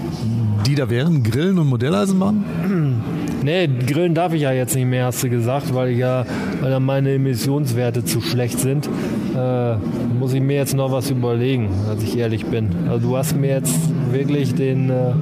Die 0.66 0.76
da 0.76 0.90
wären 0.90 1.24
Grillen 1.24 1.60
und 1.60 1.68
Modelleisenbahn? 1.68 3.04
Nee, 3.42 3.68
grillen 3.68 4.14
darf 4.16 4.34
ich 4.34 4.42
ja 4.42 4.52
jetzt 4.52 4.76
nicht 4.76 4.86
mehr, 4.86 5.06
hast 5.06 5.24
du 5.24 5.30
gesagt, 5.30 5.74
weil 5.74 5.92
ja, 5.92 6.26
weil 6.60 6.72
dann 6.72 6.84
meine 6.84 7.14
Emissionswerte 7.14 8.04
zu 8.04 8.22
schlecht 8.22 8.60
sind. 8.60 8.90
Äh, 9.36 9.76
muss 10.20 10.34
ich 10.34 10.42
mir 10.42 10.58
jetzt 10.58 10.74
noch 10.74 10.92
was 10.92 11.10
überlegen, 11.10 11.70
als 11.90 12.04
ich 12.04 12.18
ehrlich 12.18 12.46
bin. 12.46 12.70
Also 12.90 13.08
du 13.08 13.18
hast 13.18 13.38
mir 13.38 13.50
jetzt 13.50 13.74
wirklich 14.12 14.56
den 14.56 14.90
äh, 14.90 15.14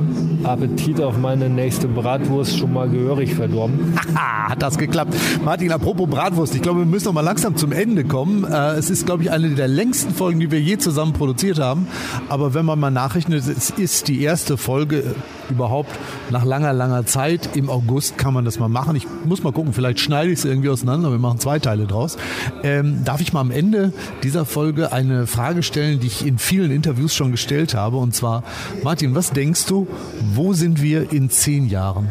Appetit 0.43 1.01
auf 1.01 1.17
meine 1.17 1.50
nächste 1.50 1.88
Bratwurst 1.88 2.57
schon 2.57 2.74
mal 2.74 2.89
gehörig 2.89 3.36
verdorben. 3.36 3.95
Haha, 4.15 4.50
hat 4.50 4.62
das 4.62 4.77
geklappt. 4.77 5.15
Martin, 5.43 5.71
apropos 5.71 6.09
Bratwurst, 6.09 6.55
ich 6.55 6.62
glaube, 6.62 6.79
wir 6.79 6.86
müssen 6.86 7.05
noch 7.05 7.13
mal 7.13 7.21
langsam 7.21 7.55
zum 7.55 7.71
Ende 7.71 8.03
kommen. 8.03 8.45
Äh, 8.45 8.74
es 8.74 8.89
ist, 8.89 9.05
glaube 9.05 9.24
ich, 9.24 9.31
eine 9.31 9.50
der 9.50 9.67
längsten 9.67 10.13
Folgen, 10.13 10.39
die 10.39 10.50
wir 10.50 10.62
je 10.62 10.77
zusammen 10.77 11.13
produziert 11.13 11.59
haben. 11.59 11.88
Aber 12.29 12.53
wenn 12.53 12.65
man 12.65 12.79
mal 12.79 12.91
nachrechnet, 12.91 13.47
es 13.47 13.69
ist 13.69 14.07
die 14.07 14.21
erste 14.24 14.57
Folge 14.57 15.03
überhaupt 15.49 15.89
nach 16.29 16.45
langer, 16.45 16.73
langer 16.73 17.05
Zeit. 17.05 17.55
Im 17.55 17.69
August 17.69 18.17
kann 18.17 18.33
man 18.33 18.45
das 18.45 18.59
mal 18.59 18.69
machen. 18.69 18.95
Ich 18.95 19.07
muss 19.25 19.43
mal 19.43 19.51
gucken, 19.51 19.73
vielleicht 19.73 19.99
schneide 19.99 20.31
ich 20.31 20.39
es 20.39 20.45
irgendwie 20.45 20.69
auseinander. 20.69 21.11
Wir 21.11 21.19
machen 21.19 21.39
zwei 21.39 21.59
Teile 21.59 21.85
draus. 21.85 22.17
Ähm, 22.63 23.03
darf 23.03 23.21
ich 23.21 23.33
mal 23.33 23.41
am 23.41 23.51
Ende 23.51 23.93
dieser 24.23 24.45
Folge 24.45 24.91
eine 24.91 25.27
Frage 25.27 25.63
stellen, 25.63 25.99
die 25.99 26.07
ich 26.07 26.25
in 26.25 26.37
vielen 26.37 26.71
Interviews 26.71 27.13
schon 27.13 27.31
gestellt 27.31 27.73
habe. 27.73 27.97
Und 27.97 28.15
zwar, 28.15 28.43
Martin, 28.83 29.15
was 29.15 29.31
denkst 29.31 29.65
du, 29.65 29.87
wo 30.33 30.53
sind 30.53 30.81
wir 30.81 31.11
in 31.11 31.29
zehn 31.29 31.67
Jahren? 31.67 32.09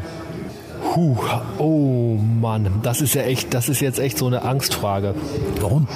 Puh, 0.96 1.14
oh 1.58 2.18
Mann, 2.40 2.80
das 2.82 3.02
ist 3.02 3.12
ja 3.12 3.20
echt, 3.20 3.52
das 3.52 3.68
ist 3.68 3.80
jetzt 3.80 3.98
echt 3.98 4.16
so 4.16 4.28
eine 4.28 4.40
Angstfrage. 4.40 5.14
Warum? 5.60 5.86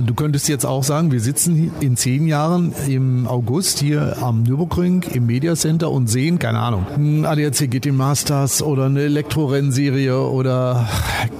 Du 0.00 0.14
könntest 0.14 0.48
jetzt 0.48 0.64
auch 0.64 0.82
sagen, 0.82 1.12
wir 1.12 1.20
sitzen 1.20 1.72
in 1.80 1.98
zehn 1.98 2.26
Jahren 2.26 2.72
im 2.88 3.26
August 3.26 3.80
hier 3.80 4.16
am 4.22 4.44
Nürburgring 4.44 5.04
im 5.12 5.26
Media 5.26 5.54
Center 5.56 5.90
und 5.90 6.06
sehen, 6.06 6.38
keine 6.38 6.60
Ahnung, 6.60 6.86
ein 6.96 7.26
ADAC 7.26 7.70
GT 7.70 7.92
Masters 7.92 8.62
oder 8.62 8.86
eine 8.86 9.02
Elektrorennserie 9.02 10.18
oder 10.18 10.88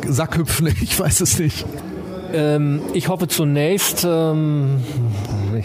Sackhüpfen, 0.06 0.66
ich 0.82 1.00
weiß 1.00 1.22
es 1.22 1.38
nicht. 1.38 1.64
Ähm, 2.34 2.82
ich 2.92 3.08
hoffe 3.08 3.28
zunächst, 3.28 4.06
ähm, 4.06 4.82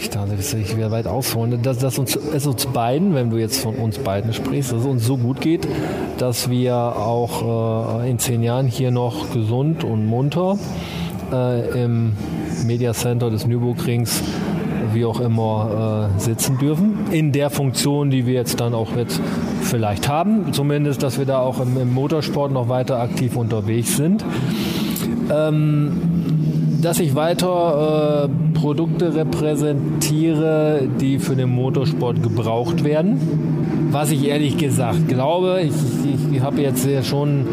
ich 0.02 0.10
darf 0.10 0.28
ich 0.54 0.76
wieder 0.76 0.92
weit 0.92 1.08
ausholen, 1.08 1.62
dass, 1.62 1.78
dass 1.78 2.00
uns, 2.00 2.16
es 2.16 2.48
uns 2.48 2.66
beiden, 2.66 3.14
wenn 3.14 3.30
du 3.30 3.38
jetzt 3.38 3.62
von 3.62 3.76
uns 3.76 4.00
beiden 4.00 4.34
sprichst, 4.34 4.72
dass 4.72 4.82
es 4.82 4.86
uns 4.86 5.06
so 5.06 5.18
gut 5.18 5.42
geht, 5.42 5.68
dass 6.18 6.50
wir 6.50 6.76
auch 6.76 8.02
äh, 8.02 8.10
in 8.10 8.18
zehn 8.18 8.42
Jahren 8.42 8.68
hier 8.68 8.92
noch 8.92 9.32
gesund 9.32 9.84
und 9.84 10.06
munter 10.06 10.58
äh, 11.32 11.84
im 11.84 12.14
Media 12.66 12.94
Center 12.94 13.30
des 13.30 13.46
Nürburgrings 13.46 14.24
wie 14.94 15.06
auch 15.06 15.22
immer 15.22 16.10
äh, 16.18 16.20
sitzen 16.20 16.58
dürfen. 16.58 17.06
In 17.12 17.32
der 17.32 17.50
Funktion, 17.50 18.10
die 18.10 18.26
wir 18.26 18.34
jetzt 18.34 18.60
dann 18.60 18.74
auch 18.74 18.96
jetzt 18.96 19.22
vielleicht 19.62 20.10
haben. 20.10 20.52
Zumindest, 20.52 21.04
dass 21.04 21.18
wir 21.18 21.26
da 21.26 21.40
auch 21.40 21.62
im, 21.62 21.80
im 21.80 21.94
Motorsport 21.94 22.52
noch 22.52 22.68
weiter 22.68 23.00
aktiv 23.00 23.38
unterwegs 23.38 23.96
sind. 23.96 24.26
Ähm, 25.32 26.21
dass 26.82 27.00
ich 27.00 27.16
weiter 27.16 28.30
äh, 28.30 28.58
Produkte 28.58 29.16
repräsentiere, 29.16 30.88
die 31.00 31.20
für 31.20 31.36
den 31.36 31.50
Motorsport 31.50 32.24
gebraucht 32.24 32.84
werden. 32.84 33.90
Was 33.92 34.12
ich 34.12 34.28
ehrlich 34.28 34.58
gesagt 34.58 35.08
glaube, 35.08 35.62
ich, 35.62 35.72
ich, 35.72 36.38
ich 36.38 36.42
habe 36.42 36.62
jetzt 36.62 36.86
ja 36.86 37.04
schon 37.04 37.46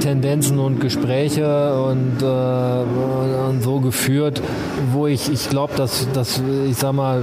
Tendenzen 0.00 0.58
und 0.58 0.80
Gespräche 0.80 1.80
und, 1.84 2.22
äh, 2.22 3.48
und 3.48 3.62
so 3.62 3.78
geführt, 3.80 4.42
wo 4.92 5.06
ich, 5.06 5.30
ich 5.30 5.48
glaube, 5.48 5.74
dass, 5.76 6.08
dass, 6.12 6.42
ich 6.68 6.76
sag 6.76 6.92
mal, 6.94 7.22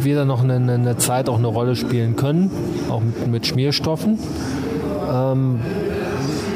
wir 0.00 0.24
noch 0.24 0.42
eine, 0.42 0.54
eine 0.54 0.96
Zeit 0.96 1.28
auch 1.28 1.38
eine 1.38 1.46
Rolle 1.46 1.76
spielen 1.76 2.16
können, 2.16 2.50
auch 2.90 3.00
mit, 3.00 3.28
mit 3.28 3.46
Schmierstoffen. 3.46 4.18
Ähm, 5.12 5.60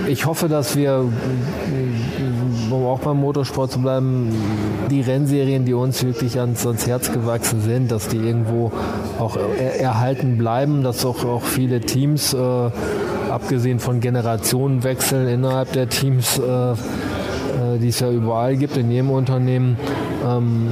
ich 0.08 0.26
hoffe, 0.26 0.48
dass 0.48 0.74
wir 0.74 1.04
um 2.72 2.86
auch 2.86 3.00
beim 3.00 3.18
Motorsport 3.18 3.72
zu 3.72 3.80
bleiben, 3.80 4.30
die 4.90 5.00
Rennserien, 5.00 5.64
die 5.64 5.74
uns 5.74 6.04
wirklich 6.04 6.38
ans, 6.40 6.66
ans 6.66 6.86
Herz 6.86 7.12
gewachsen 7.12 7.60
sind, 7.60 7.90
dass 7.90 8.08
die 8.08 8.16
irgendwo 8.16 8.72
auch 9.18 9.36
er, 9.36 9.80
erhalten 9.80 10.38
bleiben, 10.38 10.82
dass 10.82 11.04
auch, 11.04 11.24
auch 11.24 11.42
viele 11.42 11.80
Teams, 11.80 12.34
äh, 12.34 12.70
abgesehen 13.30 13.78
von 13.78 14.00
Generationenwechseln 14.00 15.28
innerhalb 15.28 15.72
der 15.72 15.88
Teams, 15.88 16.38
äh, 16.38 16.72
äh 16.72 16.76
die 17.80 17.88
es 17.88 18.00
ja 18.00 18.10
überall 18.10 18.56
gibt, 18.56 18.76
in 18.76 18.90
jedem 18.90 19.10
Unternehmen, 19.10 19.76
ähm, 20.26 20.68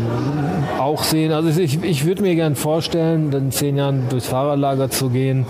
auch 0.78 1.02
sehen. 1.02 1.32
Also 1.32 1.61
ich, 1.61 1.82
ich 1.82 2.04
würde 2.04 2.22
mir 2.22 2.35
gerne 2.35 2.56
vorstellen, 2.56 3.32
in 3.32 3.50
zehn 3.50 3.76
Jahren 3.76 4.09
durchs 4.09 4.28
Fahrerlager 4.28 4.90
zu 4.90 5.11
gehen, 5.11 5.46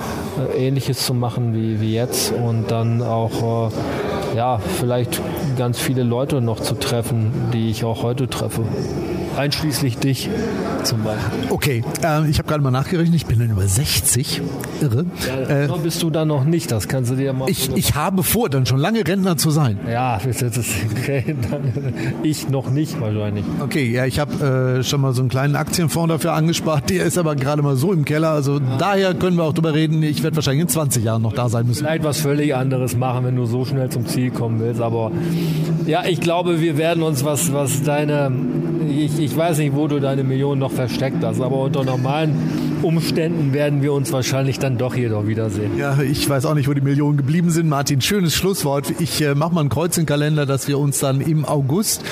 äh, 0.54 0.66
ähnliches 0.66 1.04
zu 1.06 1.14
machen 1.14 1.54
wie, 1.54 1.80
wie 1.80 1.94
jetzt 1.94 2.32
und 2.32 2.70
dann 2.70 3.02
auch 3.02 3.70
äh, 3.70 3.70
ja, 4.37 4.59
vielleicht 4.59 5.20
ganz 5.57 5.81
viele 5.81 6.03
Leute 6.03 6.42
noch 6.42 6.61
zu 6.61 6.75
treffen, 6.75 7.33
die 7.55 7.70
ich 7.70 7.85
auch 7.85 8.03
heute 8.03 8.29
treffe. 8.29 8.64
Einschließlich 9.37 9.99
dich 9.99 10.31
zum 10.83 11.03
Beispiel. 11.03 11.51
Okay, 11.51 11.85
äh, 12.03 12.29
ich 12.29 12.38
habe 12.38 12.49
gerade 12.49 12.62
mal 12.62 12.70
nachgerechnet, 12.70 13.14
ich 13.14 13.27
bin 13.27 13.38
dann 13.38 13.51
über 13.51 13.66
60. 13.66 14.40
Irre. 14.81 15.05
Ja, 15.27 15.64
äh, 15.64 15.79
bist 15.83 16.03
du 16.03 16.11
dann 16.11 16.29
noch 16.29 16.44
nicht, 16.44 16.70
das 16.70 16.88
kannst 16.88 17.11
du 17.11 17.16
dir 17.16 17.33
mal. 17.33 17.49
Ich, 17.51 17.70
ich 17.75 17.94
habe 17.94 18.22
vor, 18.22 18.49
dann 18.49 18.66
schon 18.66 18.79
lange 18.79 19.07
Rentner 19.07 19.37
zu 19.37 19.51
sein. 19.51 19.79
Ja, 19.90 20.18
das 20.25 20.42
ist 20.42 20.75
okay, 20.90 21.35
ich 22.22 22.49
noch 22.49 22.70
nicht 22.70 23.01
wahrscheinlich. 23.01 23.44
Okay, 23.61 23.90
ja, 23.90 24.07
ich 24.07 24.18
habe 24.18 24.79
äh, 24.79 24.85
schon 24.85 25.01
mal 25.01 25.12
so 25.12 25.22
einen 25.22 25.29
kleinen 25.29 25.57
Aktienfonds 25.57 26.09
dafür 26.09 26.33
angespart, 26.33 26.90
der 26.90 27.05
ist 27.05 27.18
aber 27.18 27.37
gerade 27.37 27.62
mal 27.62 27.77
so 27.77 27.92
im 27.92 28.05
Keller, 28.05 28.31
also 28.31 28.59
ja. 28.59 28.77
daher 28.79 29.14
können 29.14 29.37
wir 29.37 29.44
auch 29.44 29.53
drüber 29.53 29.75
reden, 29.75 30.03
ich 30.03 30.22
werde 30.22 30.37
wahrscheinlich 30.37 30.62
in 30.62 30.68
20 30.68 31.05
Jahren 31.05 31.22
noch 31.22 31.33
da 31.33 31.49
sein 31.49 31.66
müssen. 31.66 31.85
Vielleicht 31.85 32.05
was 32.05 32.20
völlig 32.20 32.55
anderes 32.55 32.96
machen, 32.96 33.25
wenn 33.25 33.37
du 33.37 33.44
so 33.44 33.64
schnell 33.64 33.90
zum 33.90 34.07
Ziel 34.07 34.31
kommen 34.31 34.61
willst, 34.61 34.81
aber 34.81 35.11
ja, 35.87 36.05
ich 36.05 36.20
glaube, 36.20 36.61
wir 36.61 36.79
werden 36.79 37.03
uns 37.03 37.25
was, 37.25 37.53
was 37.53 37.83
deine 37.83 38.31
ich, 38.96 39.18
ich 39.18 39.37
weiß 39.37 39.59
nicht, 39.59 39.74
wo 39.74 39.88
du 39.88 40.00
deine 40.00 40.24
Millionen 40.24 40.61
noch 40.61 40.72
versteckt 40.72 41.22
hast, 41.22 41.40
aber 41.40 41.59
unter 41.59 41.85
normalen 41.85 42.78
Umständen 42.82 43.52
werden 43.52 43.82
wir 43.82 43.92
uns 43.92 44.12
wahrscheinlich 44.12 44.59
dann 44.59 44.78
doch 44.78 44.94
hier 44.94 45.11
doch 45.11 45.26
wiedersehen. 45.26 45.76
Ja, 45.78 46.00
ich 46.00 46.28
weiß 46.28 46.46
auch 46.46 46.54
nicht, 46.54 46.68
wo 46.68 46.74
die 46.74 46.80
Millionen 46.80 47.16
geblieben 47.16 47.50
sind. 47.50 47.68
Martin, 47.68 48.00
schönes 48.00 48.35
Schlusswort. 48.35 48.92
Ich 49.00 49.20
äh, 49.22 49.35
mache 49.35 49.54
mal 49.54 49.62
ein 49.62 49.68
Kreuz 49.68 49.98
im 49.98 50.06
Kalender, 50.06 50.46
dass 50.46 50.68
wir 50.68 50.78
uns 50.78 50.98
dann 50.98 51.20
im 51.20 51.44
August 51.44 52.02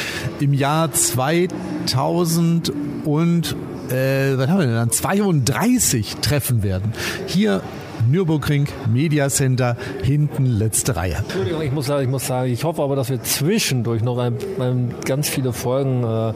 im 0.41 0.53
Jahr 0.53 0.93
2000 0.93 2.73
und 3.05 3.57
äh, 3.91 4.37
was 4.37 4.49
haben 4.49 4.59
wir 4.59 4.67
denn 4.67 4.75
dann? 4.75 4.91
32 4.91 6.17
treffen 6.17 6.63
werden. 6.63 6.93
Hier 7.27 7.63
Nürburgring 8.11 8.69
Media 8.93 9.29
Center, 9.29 9.77
hinten 10.03 10.47
letzte 10.47 10.97
Reihe. 10.97 11.17
Entschuldigung, 11.17 11.63
ich 11.63 11.73
muss, 11.73 11.87
sagen, 11.87 12.05
ich 12.05 12.11
muss 12.11 12.27
sagen, 12.27 12.53
ich 12.53 12.65
hoffe 12.65 12.83
aber, 12.83 12.97
dass 12.97 13.11
wir 13.11 13.23
zwischendurch 13.23 14.03
noch 14.03 14.19
ein, 14.19 14.37
ein, 14.59 14.95
ganz 15.05 15.29
viele 15.29 15.53
Folgen 15.53 16.05
äh, 16.05 16.33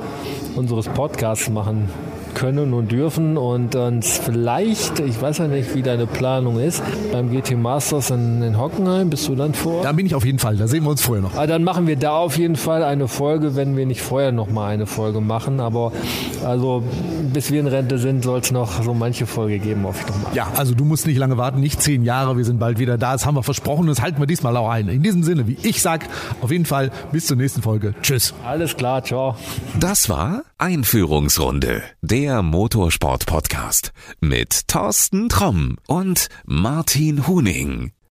unseres 0.57 0.89
Podcasts 0.89 1.49
machen 1.51 1.89
können 2.35 2.73
und 2.73 2.93
dürfen 2.93 3.37
und 3.37 3.75
dann 3.75 4.03
vielleicht, 4.03 5.01
ich 5.01 5.21
weiß 5.21 5.39
ja 5.39 5.49
nicht, 5.49 5.75
wie 5.75 5.83
deine 5.83 6.07
Planung 6.07 6.61
ist, 6.61 6.83
beim 7.11 7.31
GT 7.33 7.57
Masters 7.57 8.11
in, 8.11 8.43
in 8.43 8.59
Hockenheim, 8.59 9.11
bist 9.11 9.27
du 9.29 9.35
dann 9.35 9.55
vor? 9.55 9.83
Da 9.83 9.93
bin 9.93 10.07
ich 10.07 10.15
auf 10.15 10.25
jeden 10.25 10.39
Fall, 10.39 10.57
da 10.57 10.69
sehen 10.69 10.85
wir 10.85 10.91
uns 10.91 11.03
vorher 11.03 11.23
noch. 11.23 11.33
Aber 11.33 11.43
ah, 11.43 11.47
dann 11.47 11.65
machen 11.65 11.87
wir 11.87 11.97
da 11.97 12.17
auf 12.17 12.39
jeden 12.39 12.57
Fall 12.57 12.85
eine 12.85 13.09
Folge, 13.09 13.57
wenn 13.57 13.77
wir 13.77 13.87
nicht 13.87 14.03
vorher 14.03 14.31
noch 14.31 14.49
mal 14.51 14.69
eine 14.69 14.87
Folge 14.87 15.21
machen, 15.21 15.59
aber 15.59 15.93
Also 16.45 16.83
bis 17.33 17.51
wir 17.51 17.61
in 17.61 17.67
Rente 17.67 17.99
sind, 17.99 18.25
soll 18.25 18.41
es 18.41 18.51
noch 18.51 18.83
so 18.83 18.95
manche 18.95 19.27
Folge 19.27 19.59
geben, 19.59 19.85
hoffe 19.85 20.01
ich 20.01 20.07
doch 20.07 20.23
mal. 20.23 20.35
Ja, 20.35 20.49
also 20.57 20.75
du 20.75 20.85
musst 20.85 21.07
nicht 21.07 21.19
lange 21.19 21.37
warten, 21.37 21.61
nicht 21.61 21.83
zehn 21.83 22.05
Jahre, 22.05 22.37
wir 22.37 22.45
sind 22.45 22.59
bald 22.59 22.79
wieder 22.79 22.99
da, 22.99 23.13
das 23.13 23.27
haben 23.27 23.35
wir 23.35 23.43
versprochen 23.43 23.83
und 23.83 23.89
das 23.89 24.03
halten 24.03 24.21
wir 24.21 24.27
diesmal 24.27 24.57
auch 24.57 24.69
ein. 24.69 24.89
In 24.89 25.03
diesem 25.03 25.23
Sinne, 25.23 25.47
wie 25.47 25.59
ich 25.63 25.83
sag, 25.83 26.07
auf 26.41 26.51
jeden 26.51 26.67
Fall 26.67 26.91
bis 27.13 27.27
zur 27.27 27.37
nächsten 27.37 27.63
Folge. 27.63 27.95
Tschüss. 28.03 28.35
Alles 28.45 28.77
klar, 28.77 29.05
ciao. 29.05 29.37
Das 29.79 30.09
war 30.09 30.43
Einführungsrunde, 30.59 31.83
der 32.03 32.43
Motorsport-Podcast 32.43 33.93
mit 34.21 34.69
Thorsten 34.69 35.29
Tromm 35.29 35.77
und 35.87 36.29
Martin 36.45 37.27
Huning. 37.27 37.93